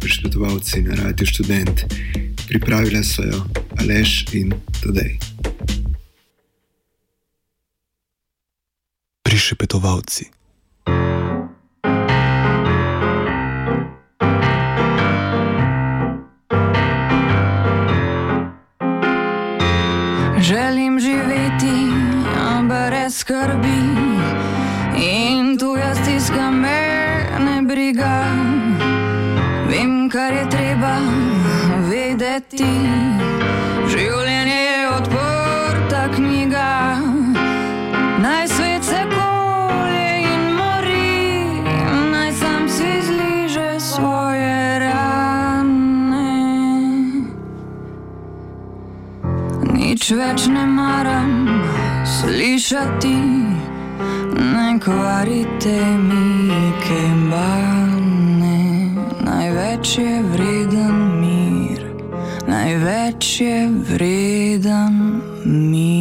Prišpetovalci 0.00 0.82
na 0.82 0.94
Radio 0.94 1.26
Student. 1.26 1.84
Pripravila 2.48 3.02
so 3.02 3.22
jo 3.22 3.44
Aleš 3.80 4.24
in 4.32 4.54
Tadej. 4.82 5.18
Prišpetovalci. 9.22 10.37
Vedeti. 32.38 32.64
Življenje 33.88 34.58
je 34.62 34.88
odprta 34.96 36.02
knjiga. 36.14 36.68
Naj 38.22 38.48
svet 38.48 38.84
se 38.84 39.02
kolje 39.12 40.10
in 40.22 40.44
mori, 40.58 41.62
naj 42.12 42.32
sam 42.32 42.68
si 42.68 42.90
zliže 43.02 43.80
svoje 43.80 44.78
rane. 44.78 46.30
Nič 49.74 50.10
več 50.10 50.46
ne 50.48 50.66
maram 50.66 51.62
slišati, 52.04 53.16
ne 54.38 54.68
kvarite 54.82 55.78
mi 55.98 56.72
kembane. 56.86 58.58
Največ 59.28 59.98
je 59.98 60.22
vreden 60.22 60.97
največ 62.88 63.40
je 63.40 63.68
vreden 63.68 65.20
mir. 65.44 65.97